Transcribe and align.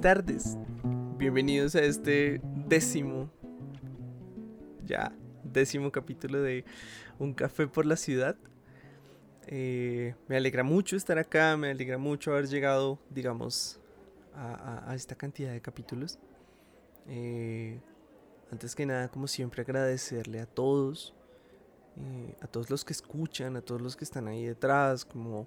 Tardes. 0.00 0.56
Bienvenidos 1.18 1.74
a 1.74 1.82
este 1.82 2.40
décimo, 2.66 3.30
ya, 4.86 5.12
décimo 5.44 5.92
capítulo 5.92 6.40
de 6.40 6.64
Un 7.18 7.34
café 7.34 7.66
por 7.66 7.84
la 7.84 7.96
ciudad. 7.96 8.34
Eh, 9.46 10.14
me 10.26 10.38
alegra 10.38 10.62
mucho 10.62 10.96
estar 10.96 11.18
acá, 11.18 11.54
me 11.58 11.70
alegra 11.70 11.98
mucho 11.98 12.32
haber 12.32 12.48
llegado, 12.48 12.98
digamos, 13.10 13.78
a, 14.34 14.94
esta 14.94 15.16
cantidad 15.16 15.52
de 15.52 15.60
capítulos. 15.60 16.18
Eh, 17.06 17.78
antes 18.50 18.74
que 18.74 18.86
nada, 18.86 19.08
como 19.10 19.26
siempre, 19.26 19.60
agradecerle 19.60 20.40
a 20.40 20.46
todos, 20.46 21.14
eh, 21.98 22.36
a 22.40 22.46
todos 22.46 22.70
los 22.70 22.86
que 22.86 22.94
escuchan, 22.94 23.54
a 23.54 23.60
todos 23.60 23.82
los 23.82 23.96
que 23.96 24.04
están 24.04 24.28
ahí 24.28 24.46
detrás, 24.46 25.04
como 25.04 25.46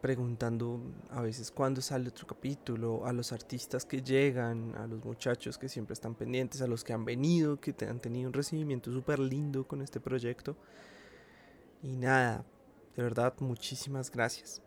preguntando 0.00 0.80
a 1.10 1.20
veces 1.20 1.50
cuándo 1.50 1.82
sale 1.82 2.08
otro 2.08 2.26
capítulo, 2.26 3.06
a 3.06 3.12
los 3.12 3.32
artistas 3.32 3.84
que 3.84 4.02
llegan, 4.02 4.74
a 4.76 4.86
los 4.86 5.04
muchachos 5.04 5.58
que 5.58 5.68
siempre 5.68 5.92
están 5.92 6.14
pendientes, 6.14 6.62
a 6.62 6.66
los 6.66 6.84
que 6.84 6.92
han 6.92 7.04
venido, 7.04 7.60
que 7.60 7.74
han 7.86 8.00
tenido 8.00 8.28
un 8.28 8.32
recibimiento 8.32 8.90
súper 8.90 9.18
lindo 9.18 9.66
con 9.66 9.82
este 9.82 10.00
proyecto. 10.00 10.56
Y 11.82 11.96
nada, 11.96 12.44
de 12.96 13.02
verdad, 13.02 13.34
muchísimas 13.40 14.10
gracias. 14.10 14.62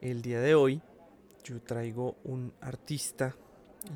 El 0.00 0.20
día 0.20 0.40
de 0.40 0.54
hoy 0.54 0.82
yo 1.44 1.60
traigo 1.62 2.16
un 2.24 2.52
artista 2.60 3.36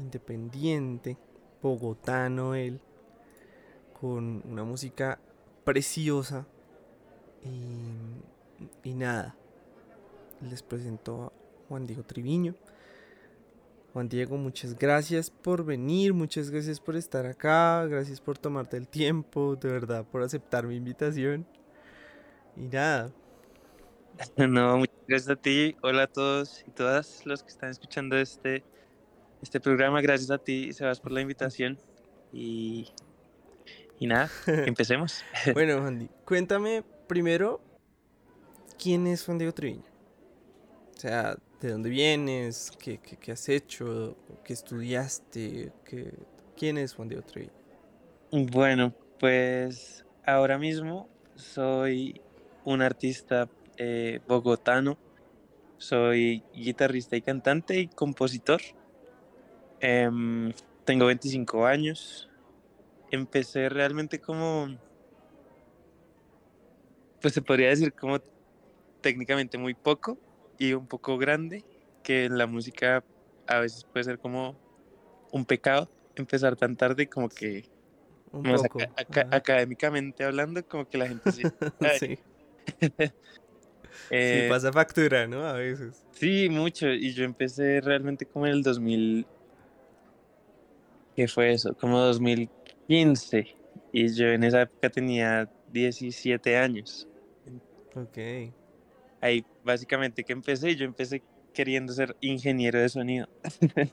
independiente, 0.00 1.16
bogotano 1.60 2.54
él, 2.54 2.80
con 4.00 4.42
una 4.46 4.62
música 4.62 5.18
preciosa. 5.64 6.46
Y, 7.42 8.88
y 8.88 8.94
nada, 8.94 9.36
les 10.42 10.62
presento 10.62 11.24
a 11.24 11.32
Juan 11.68 11.86
Diego 11.86 12.02
Triviño. 12.02 12.54
Juan 13.92 14.08
Diego, 14.08 14.36
muchas 14.36 14.78
gracias 14.78 15.30
por 15.30 15.64
venir, 15.64 16.12
muchas 16.12 16.50
gracias 16.50 16.78
por 16.78 16.94
estar 16.94 17.26
acá, 17.26 17.86
gracias 17.86 18.20
por 18.20 18.38
tomarte 18.38 18.76
el 18.76 18.86
tiempo, 18.86 19.56
de 19.56 19.70
verdad, 19.70 20.04
por 20.04 20.22
aceptar 20.22 20.66
mi 20.66 20.76
invitación. 20.76 21.46
Y 22.56 22.68
nada. 22.68 23.10
No, 24.36 24.78
muchas 24.78 24.96
gracias 25.06 25.30
a 25.30 25.36
ti. 25.36 25.76
Hola 25.80 26.04
a 26.04 26.06
todos 26.08 26.64
y 26.66 26.72
todas 26.72 27.24
los 27.24 27.44
que 27.44 27.50
están 27.50 27.70
escuchando 27.70 28.16
este, 28.16 28.64
este 29.42 29.60
programa. 29.60 30.00
Gracias 30.00 30.30
a 30.32 30.38
ti, 30.38 30.72
Sebas, 30.72 31.00
por 31.00 31.12
la 31.12 31.20
invitación. 31.20 31.78
Y, 32.32 32.88
y 33.98 34.06
nada, 34.06 34.28
empecemos. 34.46 35.22
bueno, 35.54 35.80
Juan, 35.80 36.10
cuéntame 36.24 36.82
primero, 37.06 37.60
¿quién 38.76 39.06
es 39.06 39.24
Juan 39.24 39.38
Diego 39.38 39.54
Triviño? 39.54 39.87
O 40.98 41.00
sea, 41.00 41.36
¿de 41.60 41.70
dónde 41.70 41.90
vienes? 41.90 42.72
¿Qué, 42.76 42.98
has 43.30 43.48
hecho? 43.48 44.16
¿Qué 44.42 44.52
estudiaste? 44.52 45.70
¿Qué... 45.84 46.12
¿Quién 46.56 46.76
es 46.76 46.92
Juan 46.94 47.08
Diego 47.08 47.22
Treviño? 47.22 47.52
Bueno, 48.32 48.92
pues 49.20 50.04
ahora 50.26 50.58
mismo 50.58 51.08
soy 51.36 52.20
un 52.64 52.82
artista 52.82 53.48
eh, 53.76 54.18
bogotano. 54.26 54.98
Soy 55.76 56.42
guitarrista 56.52 57.14
y 57.14 57.22
cantante 57.22 57.78
y 57.78 57.86
compositor. 57.86 58.60
Em, 59.78 60.52
tengo 60.84 61.06
25 61.06 61.64
años. 61.64 62.28
Empecé 63.12 63.68
realmente 63.68 64.18
como, 64.18 64.76
pues 67.22 67.34
se 67.34 67.40
podría 67.40 67.68
decir 67.68 67.92
como 67.92 68.18
técnicamente 69.00 69.58
muy 69.58 69.74
poco 69.74 70.18
y 70.58 70.72
un 70.72 70.86
poco 70.86 71.16
grande, 71.16 71.64
que 72.02 72.24
en 72.24 72.36
la 72.36 72.46
música 72.46 73.04
a 73.46 73.60
veces 73.60 73.84
puede 73.92 74.04
ser 74.04 74.18
como 74.18 74.58
un 75.32 75.44
pecado 75.44 75.88
empezar 76.16 76.56
tan 76.56 76.76
tarde 76.76 77.08
como 77.08 77.28
que 77.28 77.64
académicamente 79.30 80.24
hablando 80.24 80.62
como 80.64 80.84
que 80.86 80.98
la 80.98 81.08
gente 81.08 81.30
sí, 81.32 81.42
sí. 81.98 82.18
Eh, 84.10 84.46
pasa 84.48 84.72
factura, 84.72 85.26
¿no? 85.26 85.44
A 85.44 85.54
veces. 85.54 86.04
Sí, 86.12 86.48
mucho. 86.50 86.88
Y 86.88 87.12
yo 87.12 87.24
empecé 87.24 87.80
realmente 87.80 88.26
como 88.26 88.46
en 88.46 88.52
el 88.52 88.62
2000. 88.62 89.26
¿Qué 91.14 91.28
fue 91.28 91.52
eso? 91.52 91.74
Como 91.74 91.98
2015. 91.98 93.46
Y 93.92 94.14
yo 94.14 94.26
en 94.28 94.44
esa 94.44 94.62
época 94.62 94.90
tenía 94.90 95.48
17 95.68 96.56
años. 96.56 97.06
Ok 97.94 98.18
ahí 99.20 99.44
básicamente 99.68 100.24
que 100.24 100.32
empecé, 100.32 100.74
yo 100.74 100.86
empecé 100.86 101.22
queriendo 101.52 101.92
ser 101.92 102.16
ingeniero 102.22 102.80
de 102.80 102.88
sonido. 102.88 103.28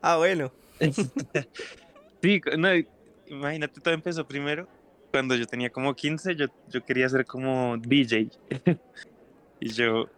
ah, 0.00 0.16
bueno. 0.16 0.52
sí, 2.22 2.40
no, 2.56 2.68
imagínate, 3.26 3.80
todo 3.80 3.92
empezó 3.92 4.26
primero. 4.26 4.68
Cuando 5.10 5.34
yo 5.34 5.46
tenía 5.46 5.70
como 5.70 5.94
15, 5.94 6.36
yo, 6.36 6.46
yo 6.68 6.84
quería 6.84 7.08
ser 7.08 7.26
como 7.26 7.76
DJ. 7.76 8.30
y 9.60 9.68
yo 9.70 10.08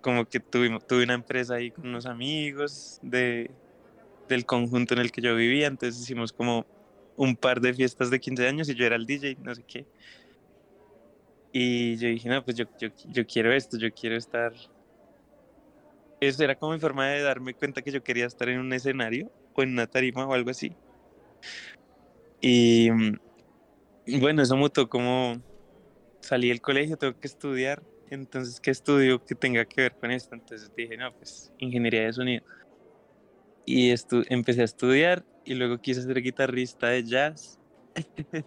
como 0.00 0.24
que 0.24 0.40
tuve, 0.40 0.78
tuve 0.86 1.04
una 1.04 1.14
empresa 1.14 1.54
ahí 1.54 1.70
con 1.70 1.86
unos 1.86 2.06
amigos 2.06 2.98
de, 3.02 3.50
del 4.28 4.46
conjunto 4.46 4.94
en 4.94 5.00
el 5.00 5.12
que 5.12 5.20
yo 5.20 5.34
vivía, 5.34 5.66
entonces 5.66 6.02
hicimos 6.02 6.32
como 6.32 6.66
un 7.16 7.36
par 7.36 7.60
de 7.60 7.72
fiestas 7.74 8.10
de 8.10 8.20
15 8.20 8.48
años 8.48 8.68
y 8.68 8.74
yo 8.74 8.84
era 8.86 8.96
el 8.96 9.06
DJ, 9.06 9.36
no 9.42 9.54
sé 9.54 9.62
qué. 9.66 9.86
Y 11.56 11.96
yo 11.98 12.08
dije, 12.08 12.28
no, 12.28 12.44
pues 12.44 12.56
yo, 12.56 12.64
yo, 12.80 12.88
yo 13.06 13.24
quiero 13.24 13.52
esto, 13.52 13.78
yo 13.78 13.92
quiero 13.92 14.16
estar... 14.16 14.52
Eso 16.20 16.42
era 16.42 16.56
como 16.56 16.72
mi 16.72 16.80
forma 16.80 17.06
de 17.06 17.22
darme 17.22 17.54
cuenta 17.54 17.80
que 17.80 17.92
yo 17.92 18.02
quería 18.02 18.26
estar 18.26 18.48
en 18.48 18.58
un 18.58 18.72
escenario 18.72 19.30
o 19.54 19.62
en 19.62 19.70
una 19.70 19.86
tarima 19.86 20.26
o 20.26 20.34
algo 20.34 20.50
así. 20.50 20.72
Y 22.40 22.90
bueno, 24.18 24.42
eso 24.42 24.56
mutó 24.56 24.88
como 24.88 25.40
salí 26.20 26.48
del 26.48 26.60
colegio, 26.60 26.96
tengo 26.96 27.18
que 27.20 27.28
estudiar, 27.28 27.80
entonces, 28.10 28.60
¿qué 28.60 28.70
estudio 28.70 29.24
que 29.24 29.34
tenga 29.36 29.64
que 29.64 29.82
ver 29.82 29.96
con 29.96 30.10
esto? 30.10 30.34
Entonces 30.34 30.70
dije, 30.76 30.96
no, 30.96 31.12
pues 31.12 31.52
ingeniería 31.58 32.06
de 32.06 32.12
sonido. 32.12 32.44
Y 33.64 33.94
empecé 34.28 34.60
a 34.60 34.64
estudiar 34.64 35.24
y 35.44 35.54
luego 35.54 35.78
quise 35.78 36.02
ser 36.02 36.20
guitarrista 36.20 36.88
de 36.88 37.04
jazz. 37.04 37.58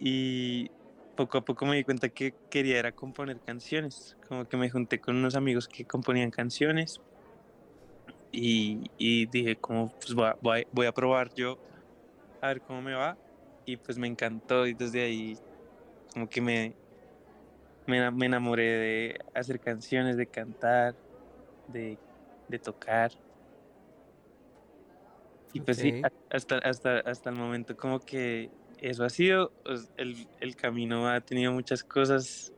y 0.00 0.70
poco 1.16 1.38
a 1.38 1.44
poco 1.44 1.66
me 1.66 1.76
di 1.76 1.84
cuenta 1.84 2.08
que 2.08 2.34
quería 2.50 2.78
era 2.78 2.92
componer 2.92 3.40
canciones. 3.40 4.16
Como 4.28 4.44
que 4.44 4.56
me 4.56 4.70
junté 4.70 5.00
con 5.00 5.16
unos 5.16 5.34
amigos 5.34 5.66
que 5.66 5.84
componían 5.84 6.30
canciones. 6.30 7.00
Y, 8.30 8.90
y 8.98 9.26
dije, 9.26 9.56
como, 9.56 9.90
pues 9.98 10.14
voy 10.14 10.26
a, 10.26 10.36
voy, 10.72 10.86
a, 10.86 10.92
probar 10.92 11.34
yo 11.34 11.58
a 12.40 12.48
ver 12.48 12.60
cómo 12.60 12.82
me 12.82 12.94
va. 12.94 13.16
Y 13.64 13.76
pues 13.78 13.98
me 13.98 14.06
encantó. 14.06 14.66
Y 14.66 14.74
desde 14.74 15.02
ahí, 15.02 15.38
como 16.12 16.28
que 16.28 16.40
me, 16.40 16.74
me, 17.86 18.26
enamoré 18.26 18.64
de 18.64 19.18
hacer 19.34 19.58
canciones, 19.58 20.16
de 20.16 20.26
cantar, 20.26 20.94
de, 21.68 21.98
de 22.48 22.58
tocar. 22.58 23.10
Y 25.52 25.60
pues 25.60 25.78
sí, 25.78 26.02
hasta, 26.30 26.58
hasta, 26.58 26.98
hasta 26.98 27.30
el 27.30 27.36
momento 27.36 27.74
como 27.76 27.98
que 27.98 28.50
eso 28.80 29.04
ha 29.04 29.10
sido, 29.10 29.52
el, 29.96 30.28
el 30.40 30.56
camino 30.56 31.08
ha 31.08 31.20
tenido 31.20 31.52
muchas 31.52 31.82
cosas 31.82 32.52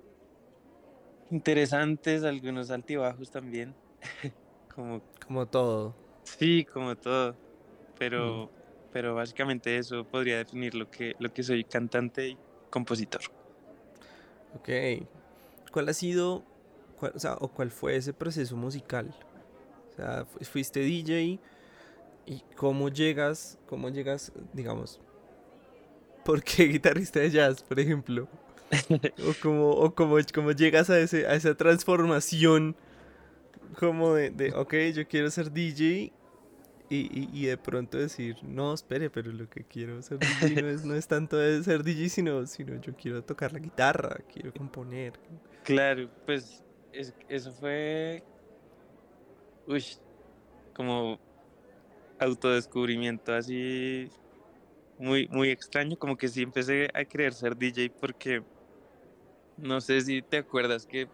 interesantes, 1.30 2.24
algunos 2.24 2.70
altibajos 2.70 3.30
también. 3.30 3.74
como, 4.74 5.02
como 5.26 5.46
todo. 5.46 5.94
Sí, 6.24 6.64
como 6.64 6.96
todo. 6.96 7.36
Pero, 7.98 8.46
mm. 8.46 8.48
pero 8.92 9.14
básicamente 9.14 9.76
eso 9.76 10.04
podría 10.04 10.38
definir 10.38 10.74
lo 10.74 10.90
que, 10.90 11.14
lo 11.18 11.32
que 11.32 11.42
soy 11.42 11.64
cantante 11.64 12.28
y 12.28 12.38
compositor. 12.70 13.22
Ok. 14.54 14.68
¿Cuál 15.72 15.88
ha 15.88 15.94
sido, 15.94 16.44
o, 17.00 17.18
sea, 17.18 17.34
o 17.34 17.48
cuál 17.48 17.70
fue 17.70 17.96
ese 17.96 18.12
proceso 18.12 18.56
musical? 18.56 19.14
O 19.90 19.96
sea, 19.96 20.26
fuiste 20.42 20.80
DJ 20.80 21.40
y 22.24 22.42
cómo 22.56 22.88
llegas, 22.88 23.58
cómo 23.66 23.88
llegas, 23.88 24.32
digamos, 24.52 25.00
¿por 26.28 26.42
qué 26.42 26.64
guitarrista 26.64 27.20
de 27.20 27.30
jazz, 27.30 27.62
por 27.62 27.80
ejemplo? 27.80 28.28
o 29.26 29.32
como, 29.40 29.70
o 29.70 29.94
como, 29.94 30.16
como 30.34 30.52
llegas 30.52 30.90
a, 30.90 31.00
ese, 31.00 31.26
a 31.26 31.34
esa 31.34 31.54
transformación 31.54 32.76
como 33.78 34.12
de, 34.12 34.28
de, 34.28 34.52
ok, 34.52 34.74
yo 34.94 35.08
quiero 35.08 35.30
ser 35.30 35.50
DJ 35.50 36.12
y, 36.90 37.28
y, 37.32 37.46
de 37.46 37.56
pronto 37.56 37.96
decir, 37.96 38.36
no, 38.42 38.74
espere, 38.74 39.08
pero 39.08 39.32
lo 39.32 39.48
que 39.48 39.64
quiero 39.64 40.02
ser 40.02 40.18
DJ 40.18 40.62
no 40.62 40.68
es, 40.68 40.84
no 40.84 40.94
es 40.94 41.08
tanto 41.08 41.38
ser 41.62 41.82
DJ, 41.82 42.10
sino, 42.10 42.46
sino 42.46 42.78
yo 42.78 42.94
quiero 42.94 43.24
tocar 43.24 43.54
la 43.54 43.58
guitarra, 43.58 44.18
quiero 44.30 44.52
componer. 44.52 45.14
Claro, 45.64 46.10
pues 46.26 46.62
eso 46.92 47.52
fue, 47.52 48.22
uy, 49.66 49.82
como 50.74 51.18
autodescubrimiento 52.18 53.32
así 53.32 54.10
muy, 54.98 55.28
muy 55.28 55.50
extraño, 55.50 55.96
como 55.96 56.16
que 56.16 56.28
sí 56.28 56.42
empecé 56.42 56.88
a 56.92 57.04
querer 57.04 57.32
ser 57.32 57.56
DJ 57.56 57.92
porque 58.00 58.42
no 59.56 59.80
sé 59.80 60.00
si 60.00 60.22
te 60.22 60.38
acuerdas 60.38 60.86
que 60.86 61.08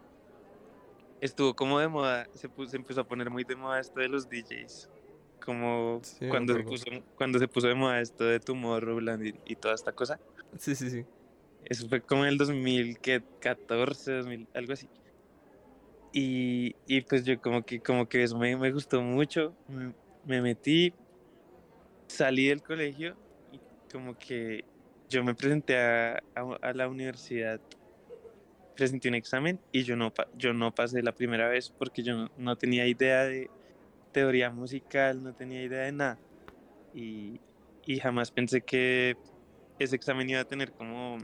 estuvo 1.21 1.53
como 1.55 1.79
de 1.79 1.87
moda, 1.87 2.27
se, 2.33 2.49
se 2.67 2.77
empezó 2.77 3.01
a 3.01 3.07
poner 3.07 3.29
muy 3.29 3.43
de 3.43 3.55
moda 3.55 3.79
esto 3.79 3.99
de 3.99 4.09
los 4.09 4.27
DJs. 4.29 4.89
Como 5.43 6.01
cuando, 6.29 6.55
se 6.55 6.63
puso, 6.63 6.85
cuando 7.15 7.39
se 7.39 7.47
puso 7.47 7.67
de 7.67 7.75
moda 7.75 8.01
esto 8.01 8.23
de 8.23 8.39
Tomorrowland 8.39 9.27
y, 9.27 9.33
y 9.45 9.55
toda 9.55 9.75
esta 9.75 9.91
cosa. 9.91 10.19
Sí, 10.59 10.75
sí, 10.75 10.89
sí. 10.89 11.05
Eso 11.65 11.87
fue 11.87 12.01
como 12.01 12.23
en 12.23 12.29
el 12.29 12.37
2014, 12.37 14.13
2000, 14.13 14.47
algo 14.53 14.73
así. 14.73 14.89
Y, 16.11 16.75
y, 16.87 17.01
pues 17.01 17.25
yo 17.25 17.39
como 17.41 17.63
que, 17.63 17.81
como 17.81 18.07
que 18.07 18.23
eso 18.23 18.37
me, 18.37 18.55
me 18.55 18.71
gustó 18.71 19.01
mucho. 19.01 19.53
Me, 20.23 20.41
metí, 20.41 20.93
salí 22.07 22.47
del 22.47 22.63
colegio 22.63 23.17
como 23.95 24.17
que 24.17 24.65
yo 25.07 25.23
me 25.23 25.33
presenté 25.33 25.77
a, 25.77 26.21
a, 26.61 26.73
la 26.73 26.89
universidad, 26.89 27.61
presenté 28.75 29.07
un 29.07 29.15
examen 29.15 29.57
y 29.71 29.83
yo 29.83 29.95
no, 29.95 30.11
yo 30.35 30.53
no 30.53 30.75
pasé 30.75 31.01
la 31.01 31.13
primera 31.13 31.47
vez 31.47 31.69
porque 31.69 32.03
yo 32.03 32.13
no, 32.13 32.31
no 32.37 32.57
tenía 32.57 32.85
idea 32.87 33.23
de 33.23 33.49
teoría 34.11 34.49
musical, 34.49 35.23
no 35.23 35.33
tenía 35.33 35.63
idea 35.63 35.83
de 35.83 35.93
nada. 35.93 36.19
Y, 36.93 37.39
y 37.85 37.97
jamás 38.01 38.31
pensé 38.31 38.59
que 38.59 39.15
ese 39.79 39.95
examen 39.95 40.29
iba 40.29 40.41
a 40.41 40.45
tener 40.45 40.73
como 40.73 41.17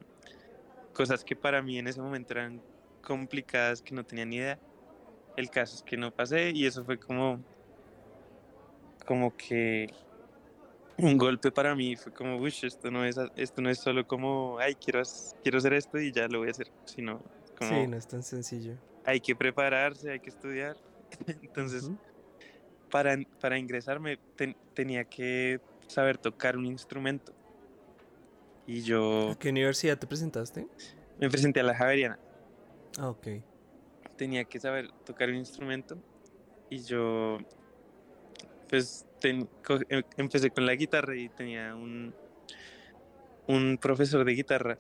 cosas 0.94 1.26
que 1.26 1.36
para 1.36 1.62
mí 1.62 1.78
en 1.78 1.88
ese 1.90 2.02
momento 2.02 2.32
eran 2.32 2.62
complicadas, 3.02 3.82
que 3.82 3.94
no 3.94 4.06
tenía 4.06 4.26
ni 4.26 4.38
idea. 4.38 4.60
El 5.36 5.50
caso 5.50 5.76
es 5.76 5.84
que 5.84 5.98
no 5.98 6.10
pasé 6.10 6.52
y 6.52 6.66
eso 6.66 6.86
fue 6.86 6.98
como, 6.98 7.44
como 9.06 9.36
que 9.36 9.90
un 11.02 11.18
golpe 11.18 11.52
para 11.52 11.76
mí. 11.76 11.96
Fue 11.96 12.14
como, 12.14 12.38
uy, 12.38 12.54
esto 12.62 12.92
no 12.92 13.04
es, 13.06 13.18
esto 13.36 13.62
no 13.62 13.70
es 13.70 13.80
solo 13.80 14.08
como, 14.08 14.58
ay, 14.60 14.76
quiero, 14.76 15.02
quiero 15.44 15.58
hacer 15.58 15.74
esto 15.74 16.00
y 16.00 16.12
ya 16.12 16.28
lo 16.28 16.40
voy 16.40 16.50
a 16.50 16.52
hacer, 16.52 16.72
sino 16.86 17.22
como... 17.58 17.72
Sí, 17.72 17.88
no 17.88 17.98
es 17.98 18.08
tan 18.08 18.24
sencillo. 18.24 18.76
Hay 19.06 19.20
que 19.20 19.36
prepararse, 19.36 20.12
hay 20.12 20.20
que 20.20 20.30
estudiar. 20.30 20.78
Entonces, 21.42 21.90
para, 22.90 23.18
para 23.40 23.58
ingresarme 23.58 24.20
tenía 24.74 25.04
que 25.04 25.60
saber 25.88 26.18
tocar 26.18 26.58
un 26.58 26.66
instrumento. 26.66 27.34
Y 28.68 28.82
yo... 28.82 29.32
¿A 29.32 29.40
qué 29.40 29.50
universidad 29.50 29.98
te 29.98 30.08
presentaste? 30.08 30.68
Me 31.20 31.30
presenté 31.30 31.60
a 31.60 31.64
la 31.64 31.76
Javeriana. 31.76 32.20
Ah, 32.98 33.10
ok. 33.10 33.28
Tenía 34.18 34.44
que 34.44 34.60
saber 34.60 34.92
tocar 35.04 35.30
un 35.30 35.36
instrumento 35.36 35.98
y 36.70 36.80
yo 36.80 37.40
pues 38.72 39.08
em, 39.24 39.48
empecé 40.18 40.52
con 40.52 40.66
la 40.68 40.76
guitarra 40.76 41.18
y 41.18 41.30
tenía 41.32 41.76
un, 41.76 42.16
un 43.48 43.78
profesor 43.80 44.26
de 44.26 44.34
guitarra 44.34 44.80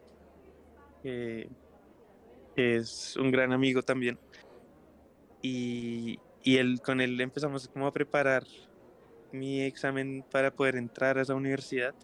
que 2.56 2.78
es 2.78 3.16
un 3.18 3.32
gran 3.32 3.54
amigo 3.54 3.84
también. 3.84 4.20
Y, 5.42 6.22
y 6.42 6.58
él, 6.58 6.82
con 6.84 7.02
él 7.02 7.20
empezamos 7.22 7.68
como 7.70 7.88
a 7.88 7.94
preparar 7.94 8.44
mi 9.32 9.62
examen 9.64 10.26
para 10.32 10.52
poder 10.52 10.78
entrar 10.78 11.18
a 11.20 11.24
esa 11.24 11.36
universidad 11.36 11.96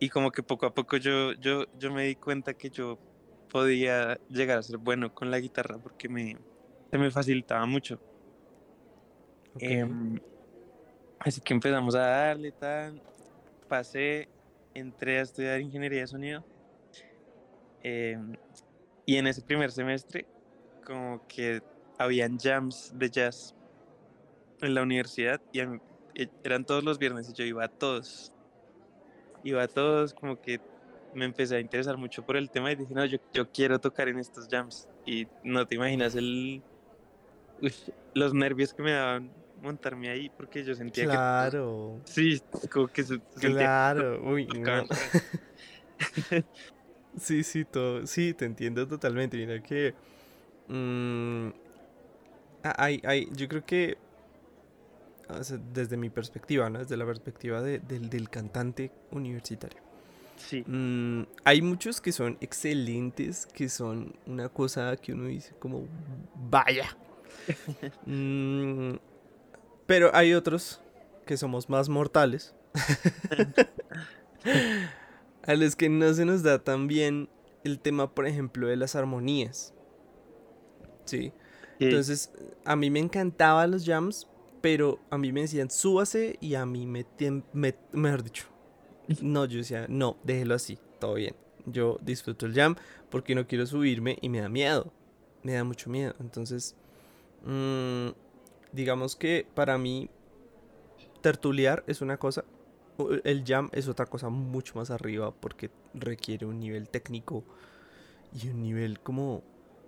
y 0.00 0.08
como 0.10 0.32
que 0.32 0.42
poco 0.42 0.66
a 0.66 0.74
poco 0.74 0.96
yo, 0.96 1.32
yo, 1.34 1.64
yo 1.72 1.92
me 1.92 2.04
di 2.06 2.16
cuenta 2.16 2.54
que 2.54 2.70
yo 2.70 3.00
podía 3.48 4.18
llegar 4.28 4.58
a 4.58 4.62
ser 4.62 4.78
bueno 4.78 5.12
con 5.12 5.30
la 5.30 5.40
guitarra 5.40 5.78
porque 5.78 6.08
me, 6.08 6.36
se 6.90 6.98
me 6.98 7.10
facilitaba 7.10 7.66
mucho. 7.66 7.98
Em, 9.58 10.18
así 11.18 11.40
que 11.40 11.54
empezamos 11.54 11.94
a 11.94 12.00
darle, 12.00 12.52
tal, 12.52 13.00
pasé, 13.68 14.28
entré 14.74 15.18
a 15.18 15.22
estudiar 15.22 15.60
ingeniería 15.60 16.00
de 16.00 16.06
sonido. 16.06 16.44
Em, 17.82 18.36
y 19.06 19.16
en 19.16 19.26
ese 19.26 19.42
primer 19.42 19.70
semestre, 19.72 20.26
como 20.84 21.26
que 21.26 21.62
habían 21.98 22.38
jams 22.38 22.92
de 22.96 23.10
jazz 23.10 23.54
en 24.60 24.74
la 24.74 24.82
universidad 24.82 25.40
y 25.52 25.60
e, 25.60 26.28
eran 26.44 26.64
todos 26.64 26.84
los 26.84 26.98
viernes 26.98 27.28
y 27.28 27.32
yo 27.32 27.44
iba 27.44 27.64
a 27.64 27.68
todos 27.68 28.32
iba 29.44 29.62
a 29.62 29.68
todos, 29.68 30.14
como 30.14 30.40
que 30.40 30.60
me 31.14 31.24
empecé 31.24 31.56
a 31.56 31.60
interesar 31.60 31.96
mucho 31.96 32.24
por 32.24 32.36
el 32.36 32.50
tema 32.50 32.72
y 32.72 32.76
dije, 32.76 32.94
no, 32.94 33.04
yo, 33.04 33.18
yo 33.32 33.50
quiero 33.50 33.80
tocar 33.80 34.08
en 34.08 34.18
estos 34.18 34.48
jams. 34.48 34.88
Y 35.04 35.26
no 35.42 35.66
te 35.66 35.74
imaginas 35.74 36.14
el, 36.14 36.62
los 38.14 38.34
nervios 38.34 38.72
que 38.72 38.82
me 38.82 38.92
daban 38.92 39.30
montarme 39.62 40.10
ahí 40.10 40.28
porque 40.28 40.64
yo 40.64 40.74
sentía 40.74 41.04
que... 41.04 41.10
Claro. 41.10 42.00
Sí, 42.04 42.42
como 42.70 42.88
que 42.88 43.04
Claro, 43.40 44.22
uy, 44.24 44.48
sí, 47.16 47.44
sí, 47.44 47.64
todo, 47.64 48.06
sí, 48.06 48.34
te 48.34 48.44
entiendo 48.44 48.86
totalmente. 48.86 49.36
Mira 49.36 49.62
que... 49.62 49.94
Mm, 50.68 51.50
hay, 52.62 53.00
hay, 53.04 53.28
yo 53.32 53.48
creo 53.48 53.64
que 53.64 53.98
desde 55.72 55.96
mi 55.96 56.10
perspectiva, 56.10 56.68
¿no? 56.68 56.80
desde 56.80 56.96
la 56.96 57.06
perspectiva 57.06 57.62
del, 57.62 58.28
cantante 58.28 58.90
universitario. 59.10 59.80
Sí. 60.36 60.64
Mm, 60.66 61.22
hay 61.44 61.62
muchos 61.62 62.00
que 62.00 62.12
son 62.12 62.36
excelentes, 62.40 63.46
que 63.46 63.68
son 63.68 64.14
una 64.26 64.48
cosa 64.48 64.96
que 64.96 65.12
uno 65.12 65.26
dice 65.26 65.54
como, 65.58 65.86
vaya. 66.50 66.96
Mm, 68.06 68.96
pero 69.92 70.10
hay 70.14 70.32
otros 70.32 70.80
que 71.26 71.36
somos 71.36 71.68
más 71.68 71.90
mortales, 71.90 72.54
a 75.42 75.54
los 75.54 75.76
que 75.76 75.90
no 75.90 76.14
se 76.14 76.24
nos 76.24 76.42
da 76.42 76.64
tan 76.64 76.86
bien 76.86 77.28
el 77.62 77.78
tema, 77.78 78.14
por 78.14 78.26
ejemplo, 78.26 78.68
de 78.68 78.76
las 78.76 78.96
armonías. 78.96 79.74
Sí. 81.04 81.34
Entonces, 81.78 82.32
a 82.64 82.74
mí 82.74 82.88
me 82.88 83.00
encantaban 83.00 83.70
los 83.70 83.84
jams, 83.84 84.28
pero 84.62 84.98
a 85.10 85.18
mí 85.18 85.30
me 85.30 85.42
decían, 85.42 85.70
súbase 85.70 86.38
y 86.40 86.54
a 86.54 86.64
mí 86.64 86.86
me, 86.86 87.04
me 87.52 87.74
mejor 87.92 88.22
dicho, 88.22 88.46
no, 89.20 89.44
yo 89.44 89.58
decía, 89.58 89.84
no, 89.90 90.16
déjelo 90.24 90.54
así, 90.54 90.78
todo 91.00 91.16
bien. 91.16 91.36
Yo 91.66 91.98
disfruto 92.00 92.46
el 92.46 92.54
jam 92.54 92.76
porque 93.10 93.34
no 93.34 93.46
quiero 93.46 93.66
subirme 93.66 94.16
y 94.22 94.30
me 94.30 94.40
da 94.40 94.48
miedo, 94.48 94.90
me 95.42 95.52
da 95.52 95.64
mucho 95.64 95.90
miedo. 95.90 96.14
Entonces, 96.18 96.76
mmm, 97.44 98.08
digamos 98.72 99.16
que 99.16 99.46
para 99.54 99.78
mí 99.78 100.10
tertuliar 101.20 101.84
es 101.86 102.00
una 102.00 102.16
cosa, 102.16 102.44
el 103.24 103.44
jam 103.46 103.70
es 103.72 103.88
otra 103.88 104.06
cosa 104.06 104.28
mucho 104.28 104.74
más 104.76 104.90
arriba 104.90 105.32
porque 105.32 105.70
requiere 105.94 106.46
un 106.46 106.58
nivel 106.58 106.88
técnico 106.88 107.44
y 108.32 108.48
un 108.48 108.62
nivel 108.62 109.00
como 109.00 109.42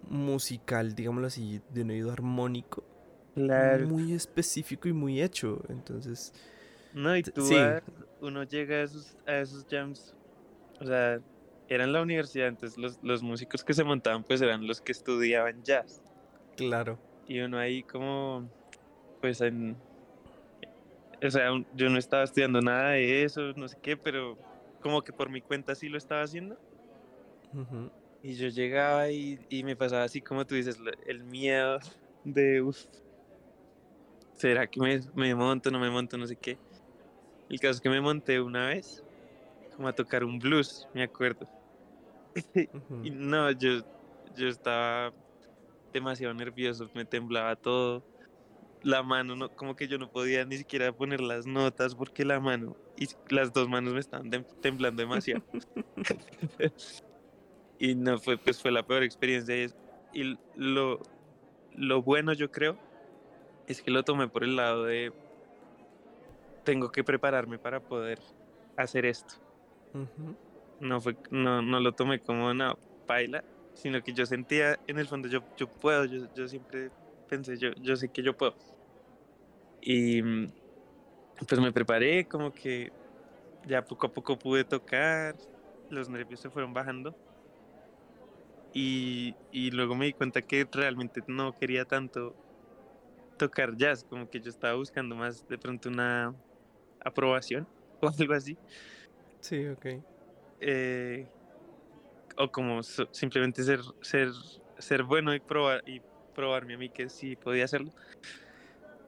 musical, 0.08 0.94
digámoslo 0.94 1.26
así, 1.26 1.60
de 1.70 1.82
un 1.82 1.90
oído 1.90 2.12
armónico 2.12 2.84
muy 3.36 4.12
específico 4.12 4.88
y 4.88 4.92
muy 4.92 5.22
hecho. 5.22 5.62
Entonces. 5.68 6.32
No, 6.92 7.16
y 7.16 7.22
tú 7.22 7.44
uno 8.20 8.44
llega 8.44 8.76
a 8.76 8.82
esos, 8.82 9.16
a 9.26 9.38
esos 9.38 9.66
jams. 9.68 10.14
O 10.80 10.86
sea, 10.86 11.20
eran 11.68 11.92
la 11.92 12.02
universidad, 12.02 12.48
entonces 12.48 12.78
los, 12.78 12.98
los 13.02 13.22
músicos 13.22 13.64
que 13.64 13.74
se 13.74 13.84
montaban, 13.84 14.24
pues 14.24 14.40
eran 14.40 14.66
los 14.66 14.80
que 14.80 14.92
estudiaban 14.92 15.62
jazz. 15.62 16.02
Claro. 16.56 16.98
Y 17.26 17.40
uno 17.40 17.58
ahí 17.58 17.82
como. 17.82 18.48
Pues 19.24 19.40
en. 19.40 19.74
O 21.22 21.30
sea, 21.30 21.48
yo 21.72 21.88
no 21.88 21.96
estaba 21.96 22.24
estudiando 22.24 22.60
nada 22.60 22.90
de 22.90 23.24
eso, 23.24 23.54
no 23.56 23.66
sé 23.66 23.78
qué, 23.80 23.96
pero 23.96 24.36
como 24.82 25.00
que 25.00 25.14
por 25.14 25.30
mi 25.30 25.40
cuenta 25.40 25.74
sí 25.74 25.88
lo 25.88 25.96
estaba 25.96 26.24
haciendo. 26.24 26.58
Y 28.22 28.34
yo 28.34 28.48
llegaba 28.48 29.10
y, 29.10 29.38
y, 29.48 29.64
me 29.64 29.76
pasaba 29.76 30.04
así 30.04 30.20
como 30.20 30.44
tú 30.44 30.56
dices, 30.56 30.76
el 31.06 31.24
miedo 31.24 31.78
de, 32.22 32.70
¿será 34.34 34.66
que 34.66 34.78
me, 34.78 35.00
me 35.14 35.34
monto, 35.34 35.70
no 35.70 35.78
me 35.78 35.88
monto, 35.88 36.18
no 36.18 36.26
sé 36.26 36.36
qué? 36.36 36.58
El 37.48 37.58
caso 37.60 37.76
es 37.76 37.80
que 37.80 37.88
me 37.88 38.02
monté 38.02 38.42
una 38.42 38.66
vez, 38.66 39.02
como 39.74 39.88
a 39.88 39.94
tocar 39.94 40.22
un 40.22 40.38
blues, 40.38 40.86
me 40.92 41.02
acuerdo. 41.02 41.48
y 43.02 43.08
no, 43.08 43.50
yo, 43.52 43.80
yo 44.36 44.48
estaba 44.48 45.14
demasiado 45.94 46.34
nervioso, 46.34 46.90
me 46.92 47.06
temblaba 47.06 47.56
todo. 47.56 48.04
La 48.84 49.02
mano, 49.02 49.34
no, 49.34 49.48
como 49.48 49.74
que 49.74 49.88
yo 49.88 49.98
no 49.98 50.10
podía 50.10 50.44
ni 50.44 50.58
siquiera 50.58 50.92
poner 50.92 51.20
las 51.20 51.46
notas 51.46 51.94
porque 51.94 52.24
la 52.24 52.38
mano 52.38 52.76
y 52.96 53.08
las 53.28 53.52
dos 53.52 53.68
manos 53.68 53.94
me 53.94 54.00
estaban 54.00 54.30
temblando 54.60 55.00
demasiado. 55.02 55.42
y 57.78 57.94
no 57.94 58.18
fue, 58.18 58.36
pues 58.36 58.60
fue 58.60 58.70
la 58.70 58.86
peor 58.86 59.02
experiencia. 59.02 59.54
Y 60.12 60.38
lo, 60.54 61.00
lo 61.74 62.02
bueno, 62.02 62.34
yo 62.34 62.50
creo, 62.50 62.78
es 63.66 63.82
que 63.82 63.90
lo 63.90 64.04
tomé 64.04 64.28
por 64.28 64.44
el 64.44 64.56
lado 64.56 64.84
de 64.84 65.12
tengo 66.64 66.90
que 66.90 67.04
prepararme 67.04 67.58
para 67.58 67.80
poder 67.80 68.20
hacer 68.76 69.06
esto. 69.06 69.34
no, 70.80 71.00
fue, 71.00 71.16
no, 71.30 71.62
no 71.62 71.80
lo 71.80 71.92
tomé 71.92 72.20
como 72.20 72.48
una 72.48 72.74
paila, 73.06 73.44
sino 73.74 74.02
que 74.02 74.12
yo 74.12 74.26
sentía 74.26 74.78
en 74.86 74.98
el 74.98 75.06
fondo 75.06 75.28
yo, 75.28 75.42
yo 75.56 75.68
puedo, 75.68 76.04
yo, 76.06 76.26
yo 76.34 76.48
siempre 76.48 76.90
pensé, 77.28 77.56
yo, 77.58 77.70
yo 77.80 77.96
sé 77.96 78.08
que 78.08 78.22
yo 78.22 78.36
puedo. 78.36 78.56
Y 79.84 80.22
pues 81.48 81.60
me 81.60 81.72
preparé, 81.72 82.26
como 82.26 82.52
que 82.52 82.90
ya 83.62 83.82
poco 83.84 84.06
a 84.08 84.12
poco 84.12 84.38
pude 84.38 84.64
tocar, 84.64 85.36
los 85.88 86.08
nervios 86.10 86.40
se 86.40 86.50
fueron 86.50 86.74
bajando. 86.74 87.16
Y, 88.72 89.38
y 89.50 89.70
luego 89.70 89.94
me 89.94 90.06
di 90.06 90.14
cuenta 90.14 90.42
que 90.42 90.66
realmente 90.70 91.22
no 91.26 91.54
quería 91.54 91.84
tanto 91.86 92.36
tocar 93.36 93.76
jazz, 93.76 94.04
como 94.04 94.28
que 94.28 94.40
yo 94.40 94.50
estaba 94.50 94.74
buscando 94.76 95.16
más 95.16 95.46
de 95.46 95.58
pronto 95.58 95.88
una 95.88 96.34
aprobación 97.00 97.68
o 98.00 98.08
algo 98.08 98.34
así. 98.34 98.60
Sí, 99.40 99.66
ok. 99.68 99.86
Eh, 100.60 101.30
o 102.36 102.50
como 102.50 102.82
so- 102.82 103.08
simplemente 103.12 103.62
ser, 103.62 103.80
ser, 104.02 104.28
ser 104.78 105.02
bueno 105.04 105.34
y 105.34 105.40
probar 105.40 105.82
y 105.84 106.00
probarme 106.32 106.74
a 106.74 106.78
mí 106.78 106.90
que 106.90 107.08
sí 107.10 107.36
podía 107.36 107.64
hacerlo. 107.64 107.90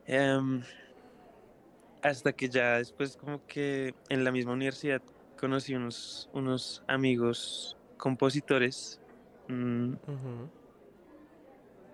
Em, 0.07 0.63
hasta 2.01 2.31
que 2.31 2.47
ya 2.47 2.77
después 2.77 3.17
como 3.17 3.45
que 3.45 3.93
en 4.09 4.23
la 4.23 4.31
misma 4.31 4.53
universidad 4.53 5.01
conocí 5.37 5.75
unos, 5.75 6.29
unos 6.33 6.81
amigos 6.87 7.75
compositores 7.97 9.01
mm, 9.49 9.93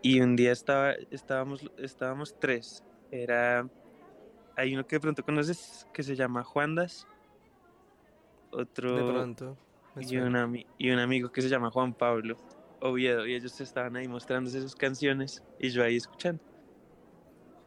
y 0.04 0.22
un 0.22 0.36
día 0.36 0.52
estaba, 0.52 0.94
estábamos, 1.10 1.66
estábamos 1.78 2.36
tres. 2.40 2.84
Era, 3.10 3.68
hay 4.56 4.76
uno 4.76 4.86
que 4.86 4.98
de 4.98 5.00
pronto 5.00 5.24
conoces 5.24 5.88
que 5.92 6.04
se 6.04 6.16
llama 6.16 6.44
Juandas, 6.44 7.08
otro 8.52 8.96
De 8.96 9.12
pronto. 9.12 9.58
y 10.00 10.18
un, 10.18 10.64
y 10.78 10.92
un 10.92 11.00
amigo 11.00 11.32
que 11.32 11.42
se 11.42 11.50
llama 11.50 11.72
Juan 11.72 11.94
Pablo 11.94 12.38
Oviedo 12.82 13.26
y 13.26 13.34
ellos 13.34 13.60
estaban 13.60 13.96
ahí 13.96 14.08
mostrándose 14.08 14.62
sus 14.62 14.76
canciones 14.76 15.42
y 15.58 15.70
yo 15.70 15.84
ahí 15.84 15.96
escuchando. 15.96 16.53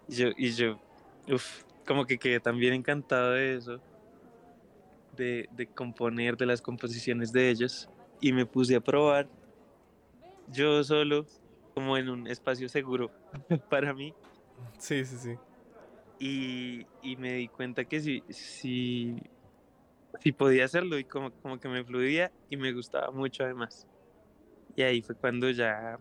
Y 0.07 0.17
yo, 0.17 0.29
y 0.37 0.53
yo 0.53 0.81
uf, 1.29 1.63
como 1.85 2.07
que 2.07 2.19
quedé 2.19 2.41
también 2.41 2.75
encantado 2.75 3.33
de 3.33 3.57
eso, 3.57 3.83
de, 5.11 5.47
de 5.51 5.69
componer, 5.69 6.37
de 6.37 6.47
las 6.47 6.63
composiciones 6.63 7.33
de 7.33 7.51
ellos 7.51 7.91
y 8.21 8.33
me 8.33 8.47
puse 8.47 8.77
a 8.77 8.81
probar 8.81 9.31
yo 10.47 10.83
solo, 10.85 11.27
como 11.75 11.97
en 11.99 12.09
un 12.09 12.27
espacio 12.27 12.69
seguro 12.69 13.13
para 13.69 13.95
mí 13.95 14.17
Sí, 14.79 15.05
sí, 15.05 15.19
sí. 15.19 15.41
y, 16.19 16.89
y 17.01 17.17
me 17.17 17.35
di 17.35 17.49
cuenta 17.51 17.85
que 17.85 18.01
sí, 18.01 18.25
sí, 18.29 19.17
sí 20.21 20.33
podía 20.33 20.65
hacerlo 20.65 20.99
y 20.99 21.05
como, 21.07 21.33
como 21.43 21.59
que 21.59 21.69
me 21.69 21.85
fluía 21.85 22.33
y 22.49 22.57
me 22.57 22.73
gustaba 22.73 23.11
mucho 23.13 23.45
además. 23.45 23.87
Y 24.77 24.83
ahí 24.83 25.03
fue 25.03 25.17
cuando 25.17 25.51
ya 25.51 25.99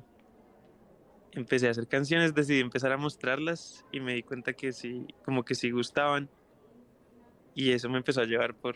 empecé 1.36 1.68
a 1.68 1.72
hacer 1.72 1.88
canciones, 1.88 2.34
decidí 2.34 2.62
empezar 2.62 2.92
a 2.92 2.98
mostrarlas 2.98 3.86
y 3.92 4.00
me 4.00 4.13
di 4.13 4.24
cuenta 4.24 4.54
que 4.54 4.72
sí, 4.72 5.06
como 5.24 5.44
que 5.44 5.54
sí 5.54 5.70
gustaban. 5.70 6.30
Y 7.54 7.72
eso 7.72 7.89
me 7.89 7.98
empezó 7.98 8.22
a 8.22 8.25
llevar 8.25 8.56
por, 8.56 8.75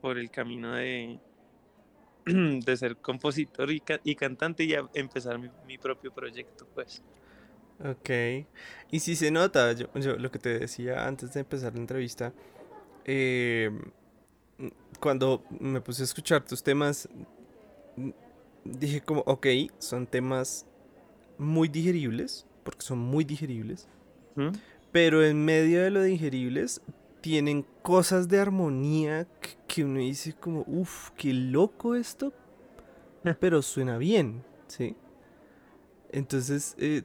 por 0.00 0.18
el 0.18 0.30
camino 0.30 0.74
de, 0.74 1.20
de 2.26 2.76
ser 2.76 2.96
compositor 2.96 3.70
y, 3.70 3.82
y 4.04 4.14
cantante 4.16 4.64
y 4.64 4.74
a 4.74 4.88
empezar 4.94 5.38
mi, 5.38 5.50
mi 5.66 5.78
propio 5.78 6.12
proyecto, 6.12 6.66
pues. 6.74 7.02
Ok. 7.84 8.10
Y 8.90 9.00
si 9.00 9.14
se 9.14 9.30
nota, 9.30 9.72
yo, 9.72 9.86
yo 9.94 10.16
lo 10.16 10.30
que 10.30 10.38
te 10.38 10.58
decía 10.58 11.06
antes 11.06 11.32
de 11.34 11.40
empezar 11.40 11.74
la 11.74 11.80
entrevista, 11.80 12.32
mm, 13.06 13.78
cuando 14.98 15.44
me 15.60 15.80
puse 15.80 16.02
a 16.02 16.04
escuchar 16.04 16.44
tus 16.44 16.62
temas, 16.62 17.08
dije 18.64 19.00
como, 19.00 19.22
ok, 19.26 19.46
son 19.78 20.06
temas 20.06 20.66
muy 21.38 21.68
digeribles, 21.68 22.46
porque 22.64 22.82
son 22.82 22.98
muy 22.98 23.24
digeribles, 23.24 23.88
¿Mm? 24.36 24.48
pero 24.92 25.24
en 25.24 25.44
medio 25.44 25.82
de 25.82 25.90
lo 25.90 26.02
digeribles 26.02 26.80
tienen 27.20 27.64
cosas 27.82 28.28
de 28.28 28.38
armonía 28.40 29.26
que, 29.40 29.50
que 29.66 29.84
uno 29.84 30.00
dice 30.00 30.34
como, 30.34 30.64
uff, 30.66 31.10
qué 31.16 31.32
loco 31.32 31.94
esto, 31.94 32.32
pero 33.40 33.62
suena 33.62 33.98
bien, 33.98 34.44
¿sí? 34.68 34.94
Entonces, 36.10 36.74
eh, 36.78 37.02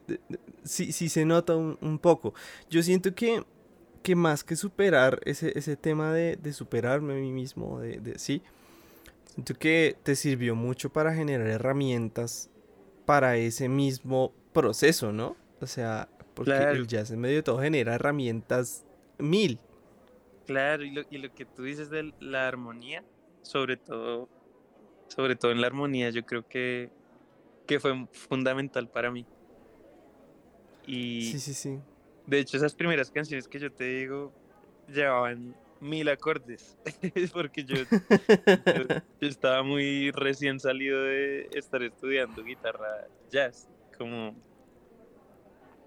sí, 0.64 0.92
sí 0.94 1.10
se 1.10 1.26
nota 1.26 1.56
un, 1.58 1.78
un 1.82 2.00
poco. 2.00 2.34
Yo 2.70 2.82
siento 2.82 3.14
que, 3.14 3.44
que 4.02 4.16
más 4.16 4.44
que 4.44 4.56
superar 4.56 5.20
ese, 5.26 5.58
ese 5.58 5.76
tema 5.76 6.14
de, 6.14 6.38
de 6.38 6.54
superarme 6.54 7.14
a 7.14 7.18
mí 7.18 7.32
mismo, 7.32 7.80
de, 7.82 8.00
de- 8.00 8.18
sí, 8.18 8.42
siento 9.34 9.56
que 9.56 9.98
te 10.04 10.16
sirvió 10.16 10.56
mucho 10.56 10.90
para 10.92 11.14
generar 11.14 11.48
herramientas 11.48 12.50
para 13.06 13.38
ese 13.38 13.70
mismo 13.70 14.34
proceso, 14.54 15.12
¿no? 15.12 15.36
O 15.62 15.68
sea, 15.68 16.10
porque 16.34 16.52
Claro. 16.52 16.72
el 16.72 16.88
jazz 16.88 17.12
en 17.12 17.20
medio 17.20 17.38
de 17.38 17.44
todo 17.44 17.60
genera 17.60 17.96
herramientas 17.96 18.86
mil. 19.18 19.60
Claro, 20.46 20.84
y 20.84 20.92
lo, 20.92 21.04
y 21.10 21.18
lo 21.20 21.34
que 21.34 21.46
tú 21.46 21.64
dices 21.64 21.90
de 21.90 22.14
la 22.20 22.48
armonía, 22.48 23.04
sobre 23.44 23.78
todo, 23.78 24.28
sobre 25.08 25.36
todo 25.36 25.52
en 25.52 25.62
la 25.62 25.68
armonía, 25.68 26.10
yo 26.10 26.26
creo 26.26 26.48
que, 26.48 26.90
que 27.66 27.80
fue 27.80 28.08
fundamental 28.12 28.90
para 28.90 29.10
mí. 29.12 29.26
Y 30.86 31.32
Sí, 31.32 31.40
sí, 31.40 31.54
sí. 31.54 31.80
de 32.28 32.40
hecho 32.40 32.58
esas 32.58 32.76
primeras 32.76 33.10
canciones 33.10 33.48
que 33.48 33.60
yo 33.60 33.72
te 33.72 33.86
digo 33.86 34.34
llevaban 34.90 35.56
mil 35.84 36.10
acordes, 36.10 36.80
porque 37.34 37.66
yo, 37.66 37.84
yo, 38.74 38.84
yo 39.22 39.28
estaba 39.28 39.64
muy 39.64 40.12
recién 40.12 40.60
salido 40.60 41.04
de 41.04 41.48
estar 41.52 41.84
estudiando 41.84 42.44
guitarra 42.44 42.88
jazz, 43.30 43.70
como, 43.98 44.36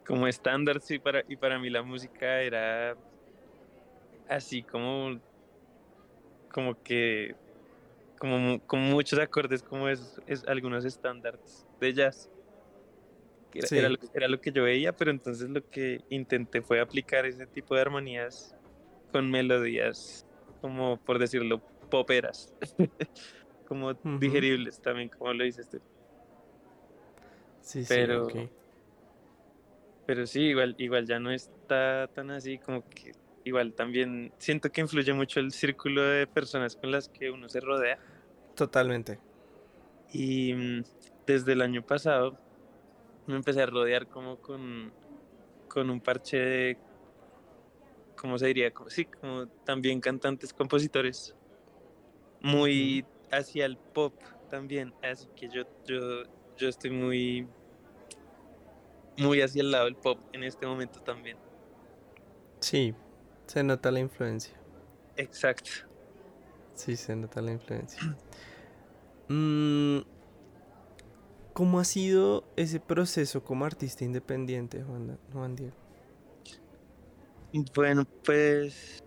como 0.05 0.27
estándar, 0.29 0.81
sí, 0.81 0.99
para, 0.99 1.23
y 1.27 1.37
para 1.37 1.59
mí 1.59 1.69
la 1.71 1.83
música 1.83 2.41
era 2.43 2.97
así 4.27 4.65
como, 4.65 5.21
como 6.49 6.77
que, 6.83 7.37
como, 8.19 8.61
como 8.67 8.85
muchos 8.85 9.21
acordes, 9.21 9.63
como 9.65 9.89
es, 9.91 10.21
es 10.27 10.45
algunos 10.47 10.87
estándares 10.87 11.69
de 11.81 11.95
jazz. 11.95 12.33
Era, 13.55 13.69
Sí. 13.69 13.77
era 13.79 13.89
lo, 13.89 13.97
que- 13.99 14.09
era 14.13 14.29
lo 14.29 14.41
que 14.41 14.53
yo 14.53 14.65
veía, 14.65 14.93
pero 14.93 15.11
entonces 15.11 15.49
lo 15.49 15.63
que 15.71 16.05
intenté 16.09 16.63
fue 16.63 16.81
aplicar 16.81 17.25
ese 17.27 17.47
tipo 17.47 17.75
de 17.75 17.81
armonías 17.83 18.56
con 19.17 19.31
melodías, 19.31 20.27
como 20.61 20.99
por 20.99 21.19
decirlo, 21.19 21.63
poperas, 21.91 22.53
como 23.67 23.95
digeribles 24.21 24.79
también, 24.83 25.09
como 25.09 25.33
lo 25.33 25.43
dices 25.43 25.71
tú. 25.71 25.81
Sí, 27.63 27.83
sí, 27.83 27.87
Pero- 27.89 28.27
ok. 28.27 28.35
Pero 30.05 30.27
sí, 30.27 30.41
igual, 30.43 30.75
igual 30.77 31.07
ya 31.07 31.19
no 31.19 31.31
está 31.31 32.11
tan 32.15 32.31
así, 32.31 32.59
como 32.59 32.87
que 32.91 33.13
igual 33.45 33.73
también 33.73 34.33
siento 34.39 34.71
que 34.71 34.83
influye 34.83 35.15
mucho 35.15 35.41
el 35.41 35.51
círculo 35.51 36.03
de 36.03 36.27
personas 36.27 36.77
con 36.77 36.91
las 36.91 37.09
que 37.09 37.31
uno 37.31 37.49
se 37.49 37.61
rodea. 37.61 37.99
Totalmente. 38.55 39.19
Y 40.13 40.53
mm, 40.53 40.85
desde 41.27 41.55
el 41.55 41.63
año 41.63 41.81
pasado 41.83 42.37
me 43.27 43.35
empecé 43.37 43.63
a 43.63 43.67
rodear 43.67 44.07
como 44.09 44.37
con, 44.37 44.93
con 45.69 45.89
un 45.89 46.01
parche 46.03 46.37
de, 46.37 46.79
¿cómo 48.17 48.39
se 48.39 48.47
diría? 48.47 48.73
Como, 48.73 48.91
sí, 48.91 49.05
como 49.05 49.47
también 49.65 50.01
cantantes, 50.01 50.53
compositores, 50.53 51.35
muy 52.41 53.05
hacia 53.31 53.67
el 53.67 53.77
pop 53.77 54.15
también. 54.49 54.93
Así 55.03 55.29
que 55.37 55.49
yo, 55.49 55.63
yo, 55.87 56.23
yo 56.57 56.69
estoy 56.69 56.91
muy, 56.91 57.47
muy 59.19 59.41
hacia 59.41 59.63
el 59.63 59.71
lado 59.71 59.85
del 59.85 59.97
pop 59.97 60.19
en 60.33 60.45
este 60.45 60.67
momento 60.67 61.01
también. 61.01 61.37
Sí, 62.61 62.95
se 63.47 63.63
nota 63.63 63.91
la 63.91 64.01
influencia. 64.01 64.57
Exacto. 65.17 65.71
Sí, 66.75 66.97
se 66.97 67.17
nota 67.17 67.41
la 67.43 67.53
influencia. 67.53 68.01
Mm, 69.29 70.03
¿Cómo 71.53 71.81
ha 71.81 71.85
sido 71.85 72.45
ese 72.55 72.79
proceso 72.79 73.43
como 73.43 73.65
artista 73.65 74.05
independiente, 74.05 74.85
Juan, 74.85 75.19
Juan 75.33 75.57
Diego? 75.57 75.86
Bueno, 77.75 78.05
pues 78.25 79.03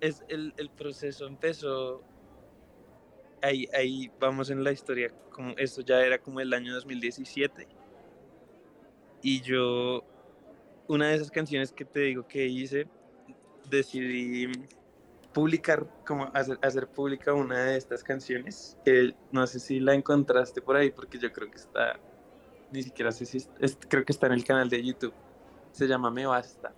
es 0.00 0.22
el, 0.28 0.52
el 0.56 0.68
proceso 0.68 1.26
empezó 1.26 2.02
ahí, 3.40 3.68
ahí 3.72 4.10
vamos 4.18 4.50
en 4.50 4.64
la 4.64 4.72
historia, 4.72 5.12
como 5.30 5.54
esto 5.56 5.80
ya 5.80 6.00
era 6.00 6.18
como 6.18 6.40
el 6.40 6.52
año 6.52 6.74
2017 6.74 7.68
y 9.22 9.40
yo 9.40 10.02
una 10.88 11.08
de 11.08 11.14
esas 11.14 11.30
canciones 11.30 11.72
que 11.72 11.84
te 11.84 12.00
digo 12.00 12.26
que 12.26 12.46
hice 12.46 12.88
decidí 13.70 14.50
publicar 15.32 15.86
como 16.04 16.24
hacer, 16.34 16.58
hacer 16.62 16.88
pública 16.88 17.32
una 17.32 17.64
de 17.64 17.76
estas 17.76 18.02
canciones 18.02 18.76
que 18.84 19.14
no 19.30 19.46
sé 19.46 19.60
si 19.60 19.78
la 19.78 19.94
encontraste 19.94 20.60
por 20.60 20.76
ahí 20.76 20.90
porque 20.90 21.18
yo 21.18 21.32
creo 21.32 21.48
que 21.48 21.58
está 21.58 21.98
ni 22.72 22.82
siquiera 22.82 23.12
sé 23.12 23.24
si 23.24 23.46
creo 23.88 24.04
que 24.04 24.12
está 24.12 24.26
en 24.26 24.32
el 24.32 24.44
canal 24.44 24.68
de 24.68 24.84
YouTube 24.84 25.14
se 25.72 25.86
llama 25.88 26.10
Me 26.12 26.26
Basta 26.26 26.76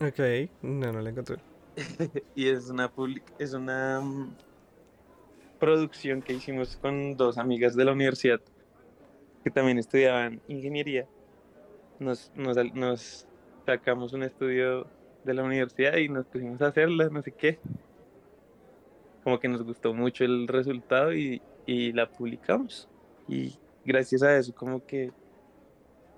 Ok, 0.00 0.18
no, 0.62 0.92
no 0.92 1.00
la 1.00 1.10
encontré. 1.10 1.44
y 2.34 2.48
es 2.48 2.68
una 2.70 2.88
public- 2.92 3.32
es 3.38 3.52
una 3.54 4.00
mm, 4.00 4.36
producción 5.58 6.22
que 6.22 6.34
hicimos 6.34 6.76
con 6.76 7.16
dos 7.16 7.38
amigas 7.38 7.74
de 7.76 7.84
la 7.84 7.92
universidad 7.92 8.40
que 9.44 9.50
también 9.50 9.78
estudiaban 9.78 10.42
ingeniería. 10.46 11.08
Nos, 11.98 12.32
nos 12.34 13.28
sacamos 13.66 14.12
un 14.14 14.24
estudio 14.24 14.92
de 15.22 15.34
la 15.34 15.44
universidad 15.44 15.96
y 15.98 16.08
nos 16.08 16.26
pusimos 16.28 16.60
a 16.62 16.68
hacerla, 16.68 17.08
no 17.10 17.22
sé 17.22 17.32
qué. 17.34 17.60
como 19.22 19.38
que 19.38 19.48
nos 19.48 19.62
gustó 19.62 19.94
mucho 19.94 20.24
el 20.24 20.48
resultado 20.48 21.14
y, 21.14 21.44
y 21.66 21.92
la 21.92 22.10
publicamos. 22.10 22.90
Y 23.26 23.60
gracias 23.84 24.22
a 24.22 24.36
eso 24.38 24.52
como 24.54 24.84
que 24.84 25.14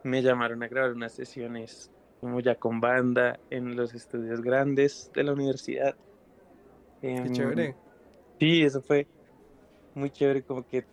me 0.02 0.22
llamaron 0.22 0.62
a 0.62 0.68
grabar 0.68 0.92
unas 0.92 1.12
sesiones 1.12 1.90
como 2.20 2.40
ya 2.40 2.54
con 2.54 2.80
banda 2.80 3.38
en 3.50 3.76
los 3.76 3.94
estudios 3.94 4.40
grandes 4.40 5.10
de 5.14 5.24
la 5.24 5.32
universidad. 5.32 5.96
Qué 7.00 7.08
Em, 7.08 7.32
chévere. 7.32 7.74
Sí, 8.38 8.62
eso 8.62 8.82
fue 8.82 9.06
muy 9.94 10.10
chévere, 10.10 10.42
como 10.42 10.64
que 10.64 10.84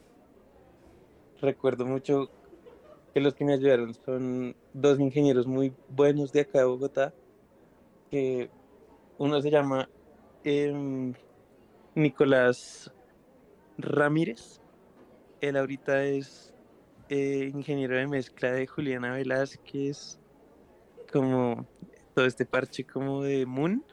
recuerdo 1.41 1.85
mucho 1.85 2.29
que 3.13 3.21
los 3.21 3.33
que 3.35 3.45
me 3.45 3.53
ayudaron 3.53 3.93
son 3.93 4.55
dos 4.73 4.99
ingenieros 4.99 5.47
muy 5.47 5.73
buenos 5.89 6.31
de 6.31 6.41
acá 6.41 6.59
de 6.59 6.65
Bogotá, 6.65 7.13
que 8.09 8.49
uno 9.17 9.41
se 9.41 9.49
llama 9.51 9.89
em, 10.43 11.13
Nicolás 11.95 12.91
Ramírez, 13.77 14.61
él 15.41 15.57
ahorita 15.57 16.03
es 16.03 16.53
eh, 17.09 17.51
ingeniero 17.53 17.95
de 17.95 18.07
mezcla 18.07 18.51
de 18.51 18.67
Juliana 18.67 19.13
Velázquez, 19.13 20.19
como 21.11 21.65
todo 22.13 22.25
este 22.25 22.45
parche 22.45 22.83
como 22.83 23.23
de 23.23 23.45
Moon, 23.45 23.83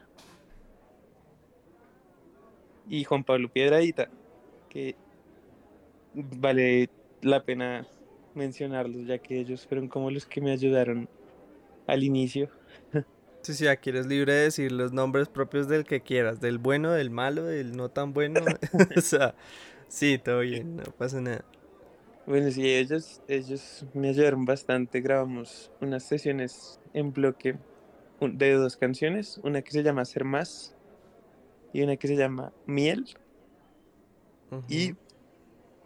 y 2.88 3.04
Juan 3.04 3.24
Pablo 3.24 3.48
Piedradita, 3.48 4.08
que 4.68 4.96
vale 6.14 6.90
la 7.22 7.42
pena 7.44 7.86
mencionarlos, 8.34 9.06
ya 9.06 9.18
que 9.18 9.40
ellos 9.40 9.66
fueron 9.66 9.88
como 9.88 10.10
los 10.10 10.26
que 10.26 10.40
me 10.40 10.52
ayudaron 10.52 11.08
al 11.86 12.02
inicio. 12.02 12.48
Sí, 13.44 13.52
sí, 13.52 13.66
aquí 13.66 13.90
eres 13.90 14.06
libre 14.06 14.32
de 14.32 14.44
decir 14.44 14.72
los 14.72 14.94
nombres 14.94 15.28
propios 15.28 15.68
del 15.68 15.84
que 15.84 16.00
quieras, 16.00 16.40
del 16.40 16.56
bueno, 16.56 16.92
del 16.92 17.10
malo, 17.10 17.44
del 17.44 17.76
no 17.76 17.90
tan 17.90 18.14
bueno. 18.14 18.40
o 18.96 19.00
sea, 19.02 19.34
sí, 19.86 20.16
todo 20.16 20.40
bien, 20.40 20.76
no 20.76 20.84
pasa 20.84 21.20
nada. 21.20 21.44
Bueno, 22.26 22.50
sí, 22.50 22.66
ellos, 22.66 23.20
ellos 23.28 23.84
me 23.92 24.08
ayudaron 24.08 24.44
bastante. 24.44 25.00
Grabamos 25.00 25.70
unas 25.80 26.02
sesiones 26.04 26.80
en 26.94 27.12
bloque 27.12 27.56
de 28.20 28.52
dos 28.52 28.76
canciones, 28.76 29.38
una 29.42 29.60
que 29.60 29.72
se 29.72 29.82
llama 29.82 30.04
Ser 30.04 30.24
Más 30.24 30.74
y 31.72 31.82
una 31.82 31.96
que 31.96 32.08
se 32.08 32.16
llama 32.16 32.52
Miel. 32.66 33.04
Y 34.68 34.94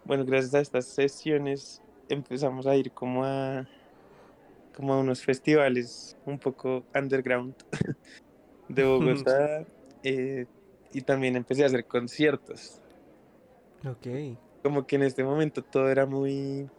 bueno, 0.05 0.23
gracias 0.25 0.53
a 0.55 0.61
estas 0.61 0.85
sesiones 0.85 1.81
empezamos 2.07 2.65
a 2.67 2.75
ir 2.75 2.91
como 2.93 3.25
a 3.25 3.67
como 4.75 4.93
a 4.93 4.99
unos 4.99 5.21
festivales 5.21 6.15
un 6.25 6.39
poco 6.39 6.85
underground 6.95 7.53
de 8.69 8.83
Bogotá 8.85 9.65
eh, 10.03 10.45
y 10.93 11.01
también 11.01 11.35
empecé 11.35 11.63
a 11.63 11.67
hacer 11.67 11.85
conciertos. 11.85 12.79
Ok. 13.85 14.07
Como 14.63 14.85
que 14.85 14.97
en 14.97 15.03
este 15.03 15.23
momento 15.23 15.63
todo 15.63 15.89
era 15.89 16.05
muy 16.05 16.69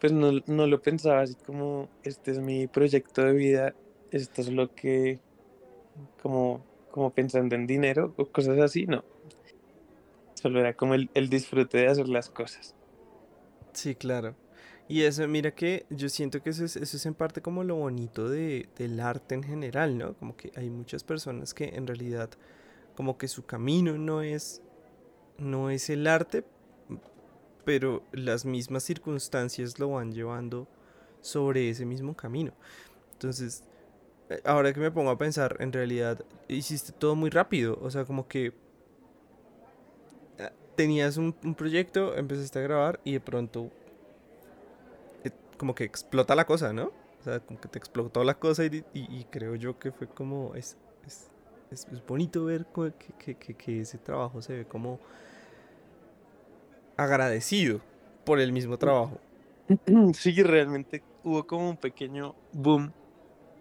pues 0.00 0.12
no, 0.12 0.32
no 0.46 0.66
lo 0.66 0.82
pensaba 0.82 1.22
así 1.22 1.34
como 1.46 1.88
este 2.02 2.32
es 2.32 2.38
mi 2.38 2.66
proyecto 2.66 3.22
de 3.22 3.32
vida, 3.32 3.74
esto 4.10 4.42
es 4.42 4.52
lo 4.52 4.74
que 4.74 5.18
como 6.22 6.62
como 6.90 7.10
pensando 7.10 7.56
en 7.56 7.66
dinero 7.66 8.14
o 8.16 8.26
cosas 8.26 8.58
así, 8.58 8.86
no. 8.86 9.04
Solo 10.34 10.60
era 10.60 10.74
como 10.74 10.94
el, 10.94 11.10
el 11.14 11.28
disfrute 11.28 11.78
de 11.78 11.88
hacer 11.88 12.08
las 12.08 12.28
cosas. 12.28 12.74
Sí, 13.72 13.94
claro. 13.96 14.36
Y 14.86 15.02
eso, 15.02 15.26
mira 15.26 15.52
que 15.52 15.86
yo 15.90 16.08
siento 16.08 16.42
que 16.42 16.50
eso 16.50 16.64
es, 16.64 16.76
eso 16.76 16.96
es 16.96 17.06
en 17.06 17.14
parte 17.14 17.40
como 17.40 17.64
lo 17.64 17.76
bonito 17.76 18.28
de, 18.28 18.68
del 18.76 19.00
arte 19.00 19.34
en 19.34 19.42
general, 19.42 19.96
¿no? 19.96 20.14
Como 20.14 20.36
que 20.36 20.52
hay 20.54 20.68
muchas 20.70 21.02
personas 21.02 21.54
que 21.54 21.70
en 21.74 21.86
realidad 21.86 22.30
como 22.94 23.16
que 23.16 23.26
su 23.26 23.44
camino 23.44 23.96
no 23.96 24.22
es, 24.22 24.62
no 25.38 25.70
es 25.70 25.90
el 25.90 26.06
arte, 26.06 26.44
pero 27.64 28.02
las 28.12 28.44
mismas 28.44 28.82
circunstancias 28.82 29.78
lo 29.78 29.90
van 29.90 30.12
llevando 30.12 30.68
sobre 31.20 31.70
ese 31.70 31.86
mismo 31.86 32.14
camino. 32.14 32.52
Entonces, 33.12 33.64
eh, 34.28 34.40
ahora 34.44 34.72
que 34.72 34.80
me 34.80 34.90
pongo 34.90 35.10
a 35.10 35.18
pensar, 35.18 35.56
en 35.60 35.72
realidad 35.72 36.24
hiciste 36.48 36.92
todo 36.92 37.14
muy 37.16 37.30
rápido, 37.30 37.78
o 37.80 37.90
sea, 37.90 38.04
como 38.04 38.28
que 38.28 38.52
ah, 40.38 40.52
tenías 40.76 41.16
un, 41.16 41.34
un 41.42 41.54
proyecto, 41.54 42.16
empezaste 42.16 42.58
a 42.58 42.62
grabar 42.62 43.00
y 43.04 43.12
de 43.12 43.20
pronto 43.20 43.70
eh, 45.24 45.30
como 45.56 45.74
que 45.74 45.84
explota 45.84 46.34
la 46.34 46.46
cosa, 46.46 46.72
¿no? 46.72 46.92
O 47.20 47.24
sea, 47.24 47.40
como 47.40 47.58
que 47.58 47.68
te 47.68 47.78
explotó 47.78 48.22
la 48.22 48.38
cosa 48.38 48.66
y, 48.66 49.24
creo 49.30 49.54
yo 49.54 49.78
que 49.78 49.92
fue 49.92 50.06
como... 50.06 50.54
Es, 50.54 50.76
es- 51.70 51.86
es 51.88 52.04
bonito 52.06 52.44
ver 52.44 52.66
que, 53.18 53.34
que- 53.34 53.54
que- 53.54 53.80
ese 53.80 53.98
trabajo 53.98 54.40
se 54.42 54.54
ve 54.54 54.64
como 54.64 54.98
agradecido 56.96 57.80
por 58.24 58.40
el 58.40 58.52
mismo 58.52 58.78
trabajo. 58.78 59.18
Sí, 60.14 60.42
realmente 60.42 61.02
hubo 61.22 61.44
como 61.44 61.70
un 61.70 61.76
pequeño 61.76 62.34
boom 62.52 62.92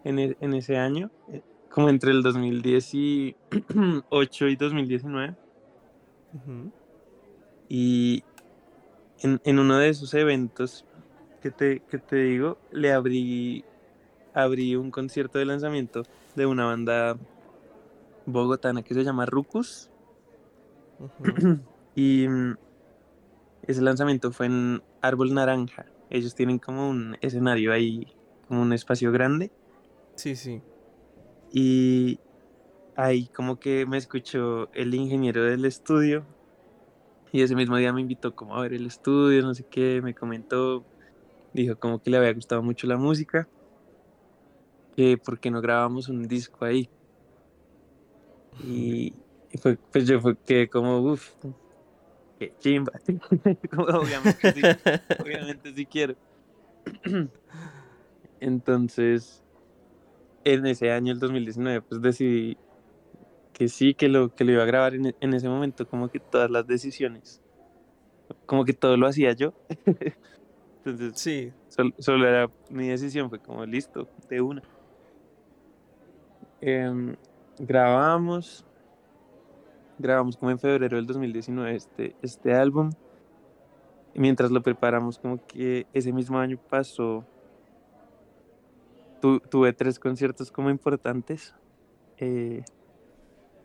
en, 0.04 0.20
e- 0.20 0.38
en 0.40 0.54
ese 0.54 0.78
año, 0.78 1.10
eh, 1.28 1.42
como 1.70 1.90
entre 1.90 2.12
el 2.12 2.22
2018 2.22 4.48
y 4.48 4.56
2019. 4.56 5.36
Ujú. 6.34 6.72
Y 7.70 8.24
en, 9.20 9.40
en 9.44 9.60
uno 9.60 9.78
de 9.78 9.90
esos 9.90 10.14
eventos 10.14 10.86
que 11.42 11.52
te, 11.52 11.82
que 11.90 12.00
te 12.00 12.18
digo, 12.18 12.58
le 12.72 12.92
abrí, 12.92 13.64
abrí 14.34 14.76
un 14.76 14.92
concierto 14.92 15.40
de 15.40 15.46
lanzamiento 15.46 16.04
de 16.36 16.46
una 16.46 16.66
banda 16.66 17.18
bogotana 18.26 18.84
que 18.84 18.94
se 18.94 19.04
llama 19.04 19.26
Rucus. 19.26 19.90
Y 21.96 22.28
mm, 22.28 22.56
ese 23.68 23.82
lanzamiento 23.84 24.32
fue 24.32 24.48
en 24.48 24.82
Árbol 25.02 25.34
Naranja. 25.34 25.86
Ellos 26.10 26.34
tienen 26.34 26.58
como 26.58 26.90
un 26.90 27.18
escenario 27.22 27.72
ahí, 27.72 28.08
como 28.48 28.64
un 28.64 28.74
espacio 28.74 29.12
grande. 29.12 29.52
Sí, 30.16 30.36
sí. 30.36 30.62
Y 31.52 32.20
ahí 32.96 33.28
como 33.28 33.60
que 33.60 33.86
me 33.86 33.98
escuchó 33.98 34.72
el 34.74 34.94
ingeniero 34.96 35.44
del 35.44 35.66
estudio. 35.66 36.26
Y 37.32 37.42
ese 37.42 37.56
mismo 37.56 37.78
día 37.78 37.94
me 37.94 38.02
invitó 38.02 38.36
como 38.36 38.56
a 38.56 38.62
ver 38.62 38.74
el 38.74 38.86
estudio, 38.86 39.42
no 39.42 39.54
sé 39.54 39.66
qué, 39.70 40.02
me 40.04 40.14
comentó, 40.14 40.84
dijo 41.54 41.76
como 41.80 42.00
que 42.00 42.12
le 42.12 42.18
había 42.18 42.34
gustado 42.34 42.62
mucho 42.62 42.86
la 42.86 42.98
música, 42.98 43.48
que 44.96 45.18
por 45.18 45.40
qué 45.40 45.50
no 45.50 45.60
grabamos 45.60 46.10
un 46.10 46.28
disco 46.28 46.64
ahí. 46.64 46.90
Y, 48.58 49.26
y 49.50 49.58
fue, 49.58 49.78
pues 49.92 50.08
yo 50.08 50.22
fue 50.22 50.38
que 50.40 50.70
como, 50.70 51.00
uff, 51.00 51.34
qué 52.40 52.54
chimba. 52.60 52.92
Como, 53.72 53.86
obviamente, 53.86 54.52
sí, 54.52 54.70
obviamente 55.18 55.74
sí 55.74 55.88
quiero. 55.88 56.16
Entonces, 58.40 59.44
en 60.44 60.66
ese 60.66 60.92
año, 60.92 61.14
el 61.14 61.20
2019, 61.20 61.82
pues 61.84 62.02
decidí 62.02 62.60
que 63.54 63.70
sí, 63.70 63.96
que 63.96 64.10
lo, 64.10 64.32
que 64.32 64.46
lo 64.46 64.54
iba 64.54 64.64
a 64.64 64.68
grabar 64.68 64.96
en, 64.96 65.16
en 65.20 65.34
ese 65.34 65.50
momento, 65.50 65.88
como 65.88 66.10
que 66.10 66.20
todas 66.22 66.52
las 66.52 66.68
decisiones, 66.68 67.42
como 68.46 68.66
que 68.66 68.74
todo 68.74 68.98
lo 68.98 69.08
hacía 69.08 69.34
yo. 69.34 69.54
Entonces, 70.86 71.20
Sí, 71.22 71.54
sol- 71.68 71.94
solo 72.00 72.28
era 72.28 72.52
mi 72.70 72.90
decisión, 72.90 73.30
fue 73.30 73.40
como 73.40 73.66
listo, 73.66 74.10
de 74.30 74.42
una. 74.42 74.64
Em, 76.62 77.16
grabamos, 77.60 78.66
grabamos 79.98 80.38
como 80.38 80.52
en 80.52 80.60
febrero 80.60 80.98
del 80.98 81.06
2019 81.06 81.76
este, 81.76 82.16
este 82.22 82.54
álbum. 82.54 82.90
Mientras 84.16 84.52
lo 84.52 84.62
preparamos, 84.62 85.18
como 85.18 85.40
que 85.48 85.88
ese 85.94 86.14
mismo 86.14 86.38
año 86.38 86.60
pasó, 86.70 87.26
tu- 89.20 89.40
tuve 89.40 89.74
tres 89.74 90.00
conciertos 90.00 90.52
como 90.52 90.70
importantes. 90.70 91.56
Eh, 92.18 92.64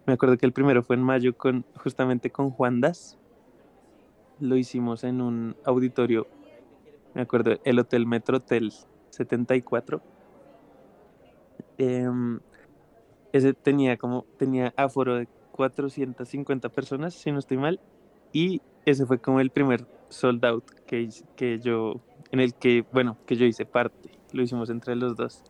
me 0.06 0.14
acuerdo 0.14 0.38
que 0.38 0.46
el 0.46 0.52
primero 0.52 0.82
fue 0.82 0.96
en 0.96 1.02
mayo 1.02 1.36
con 1.36 1.66
justamente 1.74 2.30
con 2.30 2.50
Juan 2.50 2.80
Das. 2.80 3.18
Lo 4.40 4.56
hicimos 4.56 5.04
en 5.04 5.20
un 5.20 5.56
auditorio, 5.64 6.28
me 7.12 7.22
acuerdo, 7.22 7.58
el 7.64 7.78
Hotel 7.78 8.06
Metrotel 8.06 8.72
74. 9.10 10.00
Em, 11.76 12.40
ese 13.32 13.54
tenía 13.54 13.96
como, 13.96 14.24
tenía 14.38 14.72
aforo 14.76 15.16
de 15.16 15.28
450 15.52 16.68
personas, 16.68 17.14
si 17.14 17.32
no 17.32 17.38
estoy 17.38 17.56
mal. 17.56 17.80
Y 18.32 18.60
ese 18.84 19.06
fue 19.06 19.18
como 19.18 19.40
el 19.40 19.50
primer 19.50 19.86
sold 20.08 20.44
out 20.44 20.64
que, 20.86 21.08
que 21.36 21.58
yo, 21.58 22.00
en 22.30 22.40
el 22.40 22.54
que, 22.54 22.84
bueno, 22.92 23.16
que 23.26 23.36
yo 23.36 23.44
hice 23.44 23.66
parte. 23.66 24.10
Lo 24.32 24.42
hicimos 24.42 24.70
entre 24.70 24.94
los 24.94 25.16
dos. 25.16 25.42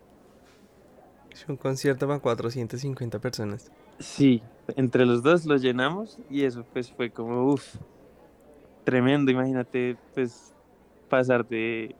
es 1.30 1.48
un 1.48 1.56
concierto 1.56 2.06
para 2.06 2.20
450 2.20 3.18
personas. 3.18 3.70
Sí, 3.98 4.42
entre 4.76 5.06
los 5.06 5.22
dos 5.22 5.44
lo 5.44 5.56
llenamos 5.56 6.18
y 6.30 6.44
eso 6.44 6.64
pues 6.72 6.92
fue 6.92 7.10
como, 7.10 7.52
uff, 7.52 7.76
tremendo, 8.84 9.30
imagínate 9.30 9.96
pues 10.14 10.54
pasar 11.08 11.46
de, 11.46 11.96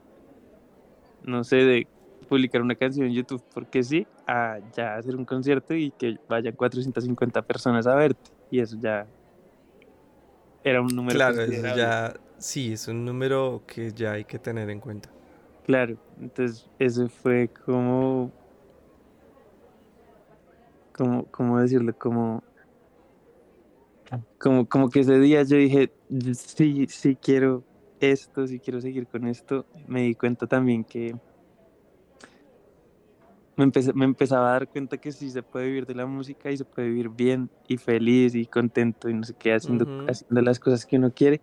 no 1.23 1.43
sé, 1.43 1.57
de 1.57 1.87
publicar 2.29 2.61
una 2.61 2.75
canción 2.75 3.07
en 3.07 3.13
YouTube 3.13 3.43
porque 3.53 3.83
sí, 3.83 4.07
a 4.29 4.59
ya 4.75 4.95
hacer 4.95 5.15
un 5.15 5.25
concierto 5.25 5.73
y 5.73 5.89
que 5.91 6.17
vayan 6.29 6.55
450 6.55 7.41
personas 7.41 7.87
a 7.87 7.95
verte. 7.95 8.29
y 8.51 8.59
eso 8.59 8.77
ya 8.79 9.07
era 10.63 10.81
un 10.81 10.95
número. 10.95 11.17
Claro, 11.17 11.41
eso 11.41 11.75
ya, 11.75 12.13
sí, 12.37 12.73
es 12.73 12.87
un 12.87 13.05
número 13.05 13.63
que 13.65 13.91
ya 13.91 14.11
hay 14.13 14.25
que 14.25 14.37
tener 14.37 14.69
en 14.69 14.79
cuenta. 14.79 15.09
Claro, 15.65 15.97
entonces 16.19 16.69
eso 16.77 17.09
fue 17.09 17.49
como, 17.65 18.31
como, 20.93 21.25
¿cómo 21.31 21.59
decirlo? 21.59 21.91
Como, 21.97 22.43
como, 24.37 24.67
como 24.67 24.89
que 24.91 24.99
ese 24.99 25.19
día 25.19 25.41
yo 25.41 25.57
dije, 25.57 25.91
sí, 26.35 26.85
sí 26.87 27.15
quiero 27.15 27.63
esto, 27.99 28.45
sí 28.45 28.59
quiero 28.59 28.79
seguir 28.79 29.07
con 29.07 29.27
esto. 29.27 29.65
Me 29.87 30.03
di 30.03 30.13
cuenta 30.13 30.45
también 30.45 30.83
que 30.83 31.15
me, 33.59 33.93
me 33.93 34.05
empezaba 34.05 34.49
a 34.49 34.53
dar 34.53 34.67
cuenta 34.69 34.97
que 34.97 35.11
sí 35.11 35.29
se 35.29 35.43
puede 35.43 35.67
vivir 35.67 35.85
de 35.85 35.95
la 35.95 36.05
música 36.05 36.49
y 36.49 36.57
se 36.57 36.63
puede 36.63 36.87
vivir 36.87 37.09
bien 37.09 37.49
y 37.67 37.77
feliz 37.77 38.33
y 38.35 38.45
contento 38.45 39.09
y 39.09 39.13
no 39.13 39.23
sé 39.23 39.33
qué, 39.37 39.53
haciendo, 39.53 39.85
haciendo 40.07 40.41
las 40.41 40.59
cosas 40.59 40.85
que 40.85 40.95
uno 40.95 41.11
quiere. 41.11 41.41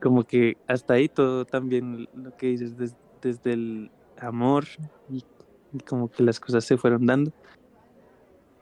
Como 0.00 0.24
que 0.24 0.56
hasta 0.66 0.94
ahí 0.94 1.08
todo 1.08 1.44
también 1.44 2.08
lo 2.14 2.34
que 2.36 2.46
dices 2.46 2.74
desde 3.20 3.52
el 3.52 3.90
amor 4.16 4.64
y, 5.10 5.22
como 5.86 6.08
que 6.08 6.22
las 6.22 6.40
cosas 6.40 6.64
se 6.64 6.78
fueron 6.78 7.04
dando. 7.04 7.30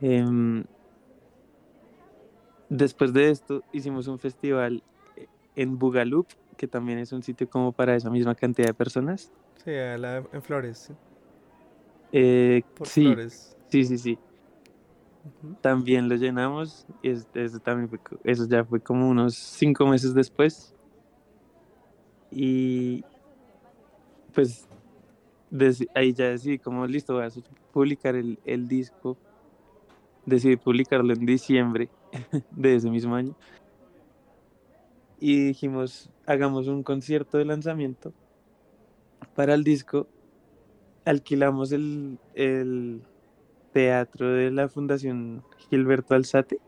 Em, 0.01 0.65
después 2.69 3.13
de 3.13 3.31
esto 3.31 3.63
hicimos 3.73 4.09
un 4.09 4.19
festival 4.19 4.83
en 5.55 5.79
Bugaloop, 5.79 6.27
que 6.57 6.67
también 6.67 6.99
es 6.99 7.13
un 7.13 7.23
sitio 7.23 7.49
como 7.49 7.73
para 7.73 7.95
esa 7.95 8.11
misma 8.11 8.35
cantidad 8.35 8.69
de 8.69 8.75
personas. 8.75 9.31
Sí, 9.65 9.71
en 9.73 10.43
Flores. 10.43 10.91
Eh, 12.13 12.63
sí, 12.85 13.15
sí, 13.71 13.85
sí, 13.85 13.99
sí. 13.99 14.19
También 15.61 16.09
lo 16.09 16.15
llenamos 16.17 16.87
y 17.03 17.11
eso, 17.11 17.61
también 17.61 17.91
eso 18.25 18.47
ya 18.49 18.65
fue 18.65 18.81
como 18.81 19.09
unos 19.09 19.35
cinco 19.35 19.87
meses 19.87 20.15
después. 20.15 20.73
Y 22.31 23.05
pues 24.33 24.67
ahí 25.95 26.13
ya 26.13 26.31
decidí 26.31 26.59
como 26.59 26.87
listo, 26.87 27.15
voy 27.15 27.25
a 27.25 27.29
publicar 27.73 28.15
el, 28.17 28.39
el 28.45 28.69
disco. 28.69 29.19
Decidí 30.25 30.57
publicarlo 30.57 31.13
en 31.15 31.25
diciembre 31.25 31.91
de 32.51 32.75
ese 32.77 32.91
mismo 32.91 33.15
año. 33.15 33.35
Y 35.19 35.47
dijimos, 35.49 36.11
hagamos 36.27 36.69
un 36.69 36.83
concierto 36.83 37.39
de 37.39 37.45
lanzamiento 37.47 38.15
para 39.35 39.55
el 39.55 39.65
disco 39.65 40.09
alquilamos 41.07 41.73
el, 41.73 42.19
teatro 43.73 44.33
de 44.33 44.51
la 44.51 44.69
Fundación 44.69 45.43
Gilberto 45.71 46.15
Alzate, 46.15 46.59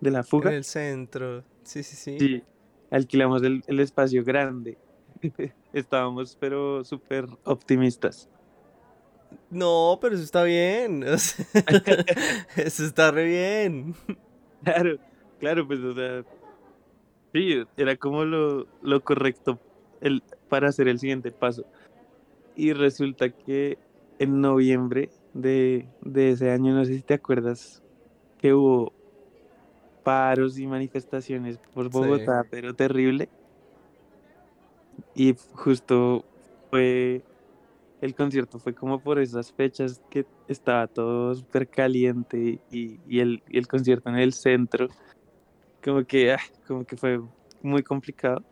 de 0.00 0.10
la 0.10 0.24
Fuga. 0.24 0.50
En 0.50 0.56
el 0.56 0.64
centro, 0.64 1.44
sí, 1.62 1.82
sí, 1.82 1.94
sí. 1.94 2.18
Sí, 2.18 2.42
alquilamos 2.90 3.42
el, 3.42 3.80
espacio 3.80 4.24
grande. 4.24 4.78
Estábamos, 5.72 6.36
pero 6.40 6.82
súper 6.84 7.26
optimistas. 7.44 8.28
No, 9.50 9.98
pero 10.00 10.14
eso 10.14 10.24
está 10.24 10.42
bien. 10.44 11.04
eso 12.56 12.84
está 12.84 13.10
re 13.10 13.24
bien. 13.24 13.94
Claro, 14.62 14.98
claro, 15.38 15.66
pues, 15.66 15.80
o 15.80 15.92
sea, 15.92 16.24
sí, 17.32 17.64
era 17.76 17.96
como 17.96 18.24
lo, 18.24 18.66
lo 18.82 19.02
correcto 19.02 19.58
el, 20.00 20.22
para 20.48 20.68
hacer 20.68 20.88
el 20.88 20.98
siguiente 20.98 21.32
paso. 21.32 21.64
Y 22.56 22.72
resulta 22.72 23.30
que 23.30 23.78
en 24.18 24.40
noviembre 24.40 25.10
de, 25.32 25.86
ese 26.14 26.50
año, 26.50 26.74
no 26.74 26.84
sé 26.84 26.96
si 26.96 27.02
te 27.02 27.14
acuerdas, 27.14 27.82
que 28.38 28.54
hubo 28.54 28.92
paros 30.02 30.58
y 30.58 30.66
manifestaciones 30.66 31.58
por 31.72 31.90
Bogotá, 31.90 32.46
pero 32.50 32.74
terrible. 32.74 33.28
Y 35.14 35.34
justo 35.52 36.24
fue, 36.70 37.22
el 38.00 38.14
concierto 38.14 38.58
fue 38.58 38.74
como 38.74 39.00
por 39.00 39.18
esas 39.18 39.52
fechas 39.52 40.00
que 40.10 40.26
estaba 40.46 40.86
todo 40.86 41.34
súper 41.34 41.68
caliente 41.68 42.60
y, 42.70 43.18
el, 43.18 43.42
concierto 43.68 44.10
en 44.10 44.16
el 44.16 44.32
centro, 44.32 44.88
como 45.82 46.04
que, 46.04 46.32
ah, 46.32 46.40
como 46.66 46.84
que 46.84 46.96
fue 46.96 47.20
muy 47.62 47.82
complicado. 47.82 48.44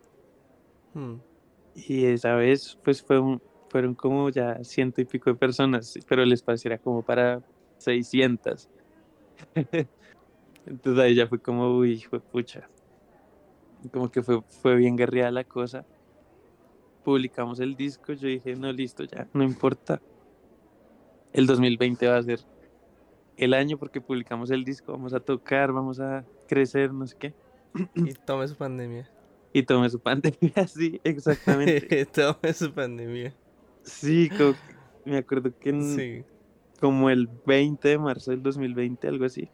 Hmm. 0.93 1.15
Y 1.75 2.05
esa 2.05 2.35
vez, 2.35 2.77
pues 2.83 3.01
fue 3.01 3.19
un, 3.19 3.41
fueron 3.73 3.95
como 3.95 4.29
ya 4.29 4.63
ciento 4.63 5.01
y 5.01 5.05
pico 5.05 5.31
de 5.31 5.35
personas, 5.35 5.97
pero 6.07 6.21
el 6.21 6.31
espacio 6.31 6.69
era 6.69 6.77
como 6.77 7.01
para 7.01 7.41
600. 7.79 8.69
Entonces 10.67 11.03
ahí 11.03 11.15
ya 11.15 11.25
fue 11.25 11.39
como, 11.41 11.75
uy, 11.75 11.99
fue 12.01 12.19
pucha. 12.19 12.69
Como 13.91 14.11
que 14.11 14.21
fue, 14.21 14.43
fue 14.43 14.75
bien 14.75 14.95
guerreada 14.95 15.31
la 15.31 15.43
cosa. 15.43 15.87
Publicamos 17.03 17.59
el 17.59 17.75
disco, 17.75 18.13
yo 18.13 18.27
dije, 18.27 18.55
no, 18.55 18.71
listo, 18.71 19.05
ya, 19.05 19.27
no 19.33 19.43
importa. 19.43 19.99
El 21.33 21.47
2020 21.47 22.07
va 22.07 22.17
a 22.17 22.23
ser 22.23 22.41
el 23.37 23.55
año 23.55 23.79
porque 23.79 24.01
publicamos 24.01 24.51
el 24.51 24.63
disco, 24.63 24.91
vamos 24.91 25.15
a 25.15 25.19
tocar, 25.19 25.71
vamos 25.71 25.99
a 25.99 26.23
crecer, 26.47 26.93
no 26.93 27.07
sé 27.07 27.17
qué. 27.17 27.33
Y 27.95 28.13
tome 28.13 28.47
su 28.47 28.55
pandemia. 28.55 29.09
Y 29.51 29.63
tome 29.63 29.89
su 29.89 29.99
pandemia, 29.99 30.67
sí, 30.67 31.01
exactamente. 31.03 32.05
tome 32.13 32.53
su 32.53 32.71
pandemia. 32.71 33.33
Sí, 33.83 34.29
me 35.05 35.17
acuerdo 35.17 35.51
que 35.59 36.21
como 36.79 37.09
el 37.09 37.29
20 37.45 37.89
de 37.89 37.97
marzo 37.97 38.31
del 38.31 38.41
2020, 38.41 39.07
algo 39.07 39.25
así, 39.25 39.49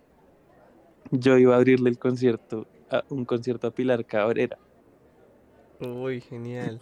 yo 1.12 1.38
iba 1.38 1.56
a 1.56 1.58
abrirle 1.58 1.89
el 1.89 1.98
concierto, 1.98 2.68
a, 2.89 3.04
un 3.10 3.26
concierto 3.26 3.68
a 3.68 3.72
Pilar 3.72 4.06
Cabrera. 4.06 4.58
Uy, 5.80 6.22
genial. 6.22 6.80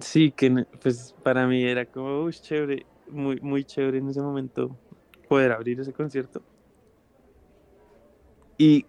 Sí, 0.00 0.30
que 0.32 0.64
pues 0.82 1.14
para 1.22 1.46
mí 1.46 1.64
era 1.64 1.84
como, 1.84 2.22
uy, 2.22 2.32
chévere, 2.32 2.86
muy, 3.08 3.40
muy 3.40 3.64
chévere 3.64 3.98
en 3.98 4.08
ese 4.08 4.20
momento 4.20 4.78
poder 5.28 5.52
abrir 5.52 5.80
ese 5.80 5.92
concierto. 5.92 6.42
Y 8.56 8.84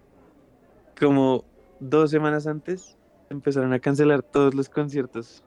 como 0.98 1.44
dos 1.80 2.10
semanas 2.10 2.46
antes 2.46 2.96
empezaron 3.30 3.72
a 3.72 3.80
cancelar 3.80 4.22
todos 4.22 4.54
los 4.54 4.68
conciertos 4.68 5.42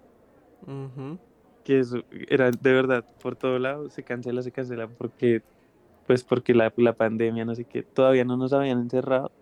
que 1.65 1.79
eso 1.81 2.03
era 2.29 2.51
de 2.51 2.73
verdad 2.73 3.05
por 3.19 3.37
todo 3.37 3.59
lado, 3.59 3.89
se 3.91 4.05
cancela, 4.05 4.43
se 4.43 4.53
cancela, 4.53 4.89
porque 4.89 5.41
pues 6.05 6.23
porque 6.25 6.53
la, 6.55 6.73
la 6.77 6.93
pandemia, 6.95 7.45
no 7.45 7.55
sé 7.55 7.65
qué, 7.65 7.83
todavía 7.93 8.25
no 8.25 8.37
nos 8.37 8.53
habían 8.53 8.79
encerrado, 8.81 9.33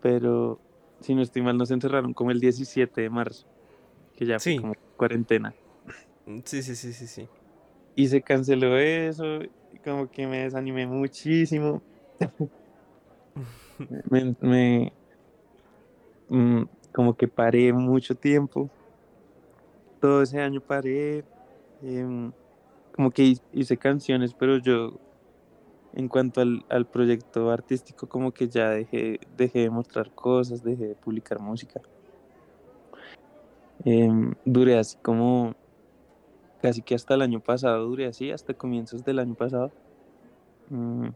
pero 0.00 0.62
si 1.00 1.14
no 1.14 1.22
estoy 1.22 1.42
mal, 1.42 1.56
nos 1.56 1.70
encerraron 1.70 2.14
como 2.14 2.30
el 2.30 2.40
17 2.40 3.02
de 3.02 3.10
marzo, 3.10 3.46
que 4.16 4.26
ya 4.26 4.40
fue 4.40 4.54
como 4.54 4.74
cuarentena. 4.96 5.56
Sí, 6.44 6.62
sí, 6.62 6.74
sí, 6.76 6.92
sí, 6.92 7.06
sí. 7.06 7.30
Y 7.94 8.08
se 8.08 8.22
canceló 8.22 8.78
eso, 8.78 9.40
como 9.84 10.08
que 10.10 10.26
me 10.26 10.40
desanimé 10.44 10.86
muchísimo. 10.86 11.84
me, 14.40 14.92
mm, 16.28 16.64
como 16.92 17.16
que 17.16 17.28
paré 17.28 17.72
mucho 17.72 18.14
tiempo 18.16 18.72
ese 20.22 20.40
año 20.40 20.60
paré, 20.60 21.24
em, 21.82 22.32
como 22.94 23.10
que 23.10 23.36
hice 23.52 23.76
canciones, 23.76 24.34
pero 24.34 24.58
yo 24.58 24.98
en 25.96 26.08
cuanto 26.08 26.42
al, 26.42 26.86
proyecto 26.86 27.50
artístico 27.50 28.06
como 28.06 28.32
que 28.32 28.48
ya 28.48 28.68
dejé, 28.70 29.18
dejé 29.36 29.60
de 29.60 29.70
mostrar 29.70 30.10
cosas, 30.10 30.62
dejé 30.62 30.88
de 30.88 30.94
publicar 30.94 31.40
música. 31.40 31.80
Em, 33.84 34.34
duré 34.44 34.78
así 34.78 34.98
como 35.02 35.54
casi 36.60 36.82
que 36.82 36.94
hasta 36.94 37.14
el 37.14 37.22
año 37.22 37.40
pasado, 37.40 37.86
duré 37.86 38.06
así 38.06 38.30
hasta 38.30 38.52
comienzos 38.52 39.04
del 39.04 39.18
año 39.18 39.34
pasado. 39.34 39.72
Mm. 40.68 41.08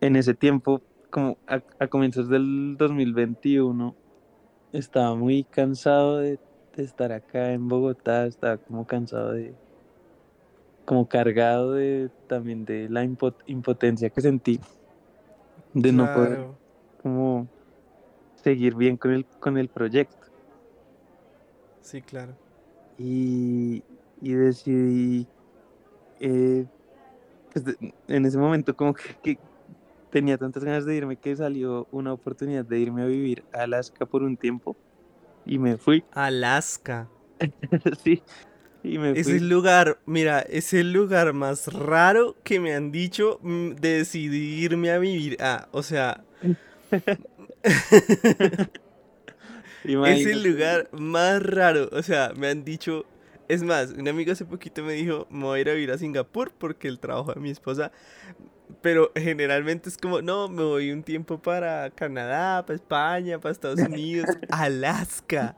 En 0.00 0.16
ese 0.16 0.34
tiempo, 0.34 0.82
como 1.10 1.38
a, 1.48 1.62
a 1.80 1.88
comienzos 1.88 2.28
del 2.28 2.76
2021, 2.76 3.94
estaba 4.72 5.16
muy 5.16 5.44
cansado 5.44 6.18
de 6.18 6.38
de 6.76 6.84
estar 6.84 7.12
acá 7.12 7.52
en 7.52 7.68
Bogotá, 7.68 8.26
estaba 8.26 8.56
como 8.58 8.86
cansado 8.86 9.32
de, 9.32 9.54
como 10.84 11.06
cargado 11.06 11.72
de 11.74 12.10
también 12.26 12.64
de 12.64 12.88
la 12.88 13.04
impotencia 13.04 14.10
que 14.10 14.20
sentí, 14.20 14.60
de 15.74 15.92
no 15.92 16.12
poder 16.12 16.46
como 17.02 17.48
seguir 18.36 18.74
bien 18.74 18.96
con 18.96 19.12
el, 19.12 19.26
con 19.38 19.58
el 19.58 19.68
proyecto. 19.68 20.16
Sí, 21.82 22.00
claro. 22.00 22.34
Y, 22.96 23.82
y 24.20 24.32
decidí, 24.32 25.28
eh, 26.20 26.64
pues, 27.52 27.64
en 28.06 28.24
ese 28.24 28.38
momento 28.38 28.74
como 28.74 28.94
que, 28.94 29.02
que, 29.22 29.38
tenía 30.10 30.36
tantas 30.36 30.62
ganas 30.62 30.84
de 30.84 30.94
irme 30.94 31.16
que 31.16 31.34
salió 31.34 31.88
una 31.90 32.12
oportunidad 32.12 32.64
de 32.64 32.78
irme 32.78 33.02
a 33.02 33.06
vivir 33.06 33.44
a 33.52 33.62
Alaska 33.62 34.04
por 34.04 34.22
un 34.22 34.36
tiempo 34.36 34.76
y 35.44 35.58
me 35.58 35.76
fui. 35.78 36.04
Alaska. 36.12 37.08
sí. 38.04 38.22
Y 38.82 38.98
me 38.98 39.14
Es 39.14 39.30
fui. 39.30 39.32
el 39.32 39.48
lugar, 39.48 40.00
mira, 40.06 40.40
es 40.40 40.72
el 40.72 40.92
lugar 40.92 41.32
más 41.34 41.68
raro 41.72 42.36
que 42.44 42.60
me 42.60 42.74
han 42.74 42.90
dicho 42.92 43.38
mm, 43.42 43.72
de 43.74 43.98
decidirme 43.98 44.90
a 44.90 44.98
vivir. 44.98 45.36
Ah, 45.40 45.68
o 45.72 45.82
sea, 45.82 46.24
es 50.02 50.26
el 50.26 50.42
lugar 50.42 50.88
más 50.92 51.42
raro. 51.42 51.88
O 51.92 52.02
sea, 52.02 52.32
me 52.36 52.48
han 52.48 52.64
dicho. 52.64 53.04
Es 53.48 53.62
más, 53.62 53.90
un 53.90 54.08
amigo 54.08 54.32
hace 54.32 54.44
poquito 54.46 54.82
me 54.82 54.94
dijo, 54.94 55.26
me 55.30 55.44
voy 55.44 55.58
a 55.58 55.62
ir 55.62 55.70
a 55.70 55.74
vivir 55.74 55.90
a 55.90 55.98
Singapur 55.98 56.52
porque 56.56 56.88
el 56.88 56.98
trabajo 57.00 57.34
de 57.34 57.40
mi 57.40 57.50
esposa. 57.50 57.92
Pero 58.80 59.12
generalmente 59.16 59.88
es 59.88 59.96
como, 59.98 60.22
no, 60.22 60.48
me 60.48 60.62
voy 60.62 60.90
un 60.90 61.02
tiempo 61.02 61.40
para 61.40 61.90
Canadá, 61.90 62.64
para 62.64 62.76
España, 62.76 63.38
para 63.40 63.52
Estados 63.52 63.80
Unidos, 63.82 64.38
Alaska. 64.50 65.56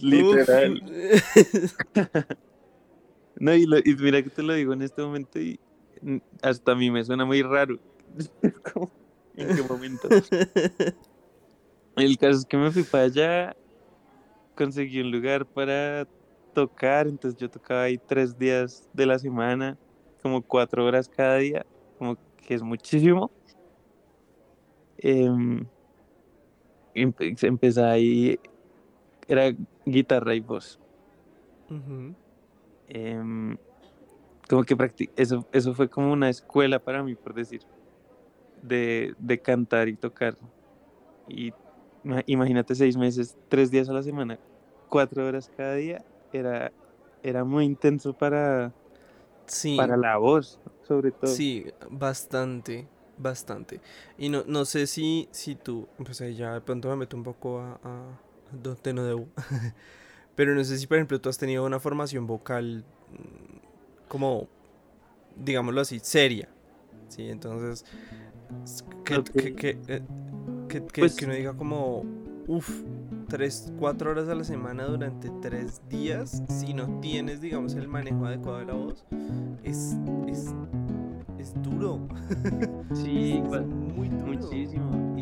Literal. 0.00 0.80
No, 3.38 3.54
y, 3.54 3.66
lo- 3.66 3.78
y 3.78 3.94
mira 3.96 4.22
que 4.22 4.30
te 4.30 4.42
lo 4.42 4.54
digo 4.54 4.72
en 4.72 4.82
este 4.82 5.02
momento 5.02 5.38
y 5.38 5.60
hasta 6.42 6.72
a 6.72 6.74
mí 6.74 6.90
me 6.90 7.04
suena 7.04 7.24
muy 7.24 7.42
raro. 7.42 7.76
¿En 9.36 9.54
qué 9.54 9.62
momento? 9.62 10.08
El 11.96 12.16
caso 12.18 12.38
es 12.40 12.46
que 12.46 12.56
me 12.56 12.70
fui 12.72 12.84
para 12.84 13.04
allá, 13.04 13.52
conseguí 14.54 15.00
un 15.00 15.10
lugar 15.10 15.46
para 15.46 16.06
tocar, 16.52 17.06
entonces 17.06 17.38
yo 17.38 17.48
tocaba 17.50 17.82
ahí 17.84 17.98
tres 18.06 18.36
días 18.38 18.88
de 18.92 19.06
la 19.06 19.18
semana, 19.18 19.76
como 20.26 20.42
cuatro 20.44 20.84
horas 20.86 21.08
cada 21.08 21.36
día, 21.38 21.64
como 21.98 22.16
que 22.36 22.54
es 22.54 22.62
muchísimo. 22.62 23.32
Em, 25.02 25.70
empe- 26.94 27.36
empecé 27.46 27.82
ahí, 27.84 28.40
era 29.28 29.52
guitarra 29.86 30.34
y 30.34 30.40
voz. 30.40 30.80
Em, 32.86 33.56
como 34.48 34.64
que 34.64 34.76
practi- 34.76 35.12
eso, 35.16 35.46
eso 35.52 35.74
fue 35.74 35.88
como 35.90 36.12
una 36.12 36.30
escuela 36.30 36.80
para 36.80 37.02
mí, 37.04 37.16
por 37.16 37.34
decir, 37.34 37.62
de, 38.56 39.14
de 39.18 39.40
cantar 39.40 39.88
y 39.88 39.96
tocar. 39.98 40.36
Y 41.26 41.54
ima- 42.04 42.22
imagínate 42.26 42.74
seis 42.74 42.96
meses, 42.96 43.36
tres 43.48 43.70
días 43.70 43.88
a 43.88 43.94
la 43.94 44.02
semana, 44.02 44.38
cuatro 44.88 45.26
horas 45.26 45.50
cada 45.50 45.76
día, 45.76 46.02
era, 46.32 46.72
era 47.22 47.44
muy 47.44 47.64
intenso 47.66 48.14
para, 48.14 48.74
Sí. 49.46 49.76
para 49.76 49.96
la 49.96 50.16
voz, 50.16 50.60
sobre 50.86 51.10
todo. 51.12 51.30
Sí, 51.30 51.66
bastante, 51.90 52.86
bastante. 53.18 53.80
Y 54.18 54.28
no, 54.28 54.44
no 54.46 54.64
sé 54.64 54.86
si, 54.86 55.28
si 55.30 55.54
tú, 55.54 55.88
pues 55.98 56.20
ahí 56.20 56.34
ya 56.34 56.54
de 56.54 56.60
pronto 56.60 56.88
me 56.88 56.96
meto 56.96 57.16
un 57.16 57.22
poco 57.22 57.60
a, 57.60 57.78
a 57.84 58.20
donde 58.52 58.92
no 58.92 59.04
debo. 59.04 59.28
Pero 60.34 60.54
no 60.54 60.62
sé 60.64 60.76
si, 60.78 60.86
por 60.86 60.98
ejemplo, 60.98 61.20
tú 61.20 61.28
has 61.28 61.38
tenido 61.38 61.64
una 61.64 61.80
formación 61.80 62.26
vocal 62.26 62.84
mm, 63.10 64.06
como, 64.08 64.48
digámoslo 65.36 65.80
así, 65.80 65.98
seria. 66.00 66.48
Sí, 67.08 67.28
entonces, 67.28 67.84
que, 69.04 69.16
Ok. 69.16 69.30
que, 69.30 69.54
que, 69.54 69.78
eh, 69.88 70.02
que, 70.68 70.84
que- 70.86 71.00
Pues- 71.00 71.14
que 71.16 71.24
uno 71.24 71.34
diga 71.34 71.54
como, 71.56 72.04
uff, 72.48 72.82
tres, 73.28 73.72
cuatro 73.78 74.10
horas 74.10 74.28
a 74.28 74.34
la 74.34 74.44
semana 74.44 74.84
durante 74.84 75.30
tres 75.42 75.80
días, 75.88 76.42
si 76.48 76.74
no 76.74 77.00
tienes, 77.00 77.40
digamos, 77.40 77.74
el 77.74 77.88
manejo 77.88 78.26
adecuado 78.26 78.58
de 78.58 78.64
la 78.66 78.74
voz, 78.74 79.04
es, 79.62 79.96
es, 80.28 80.46
es 81.38 81.54
duro. 81.62 82.06
Sí, 82.94 83.42
Es 83.52 83.66
muy 83.66 84.08
duro. 84.08 84.26
muchísimo. 84.32 85.15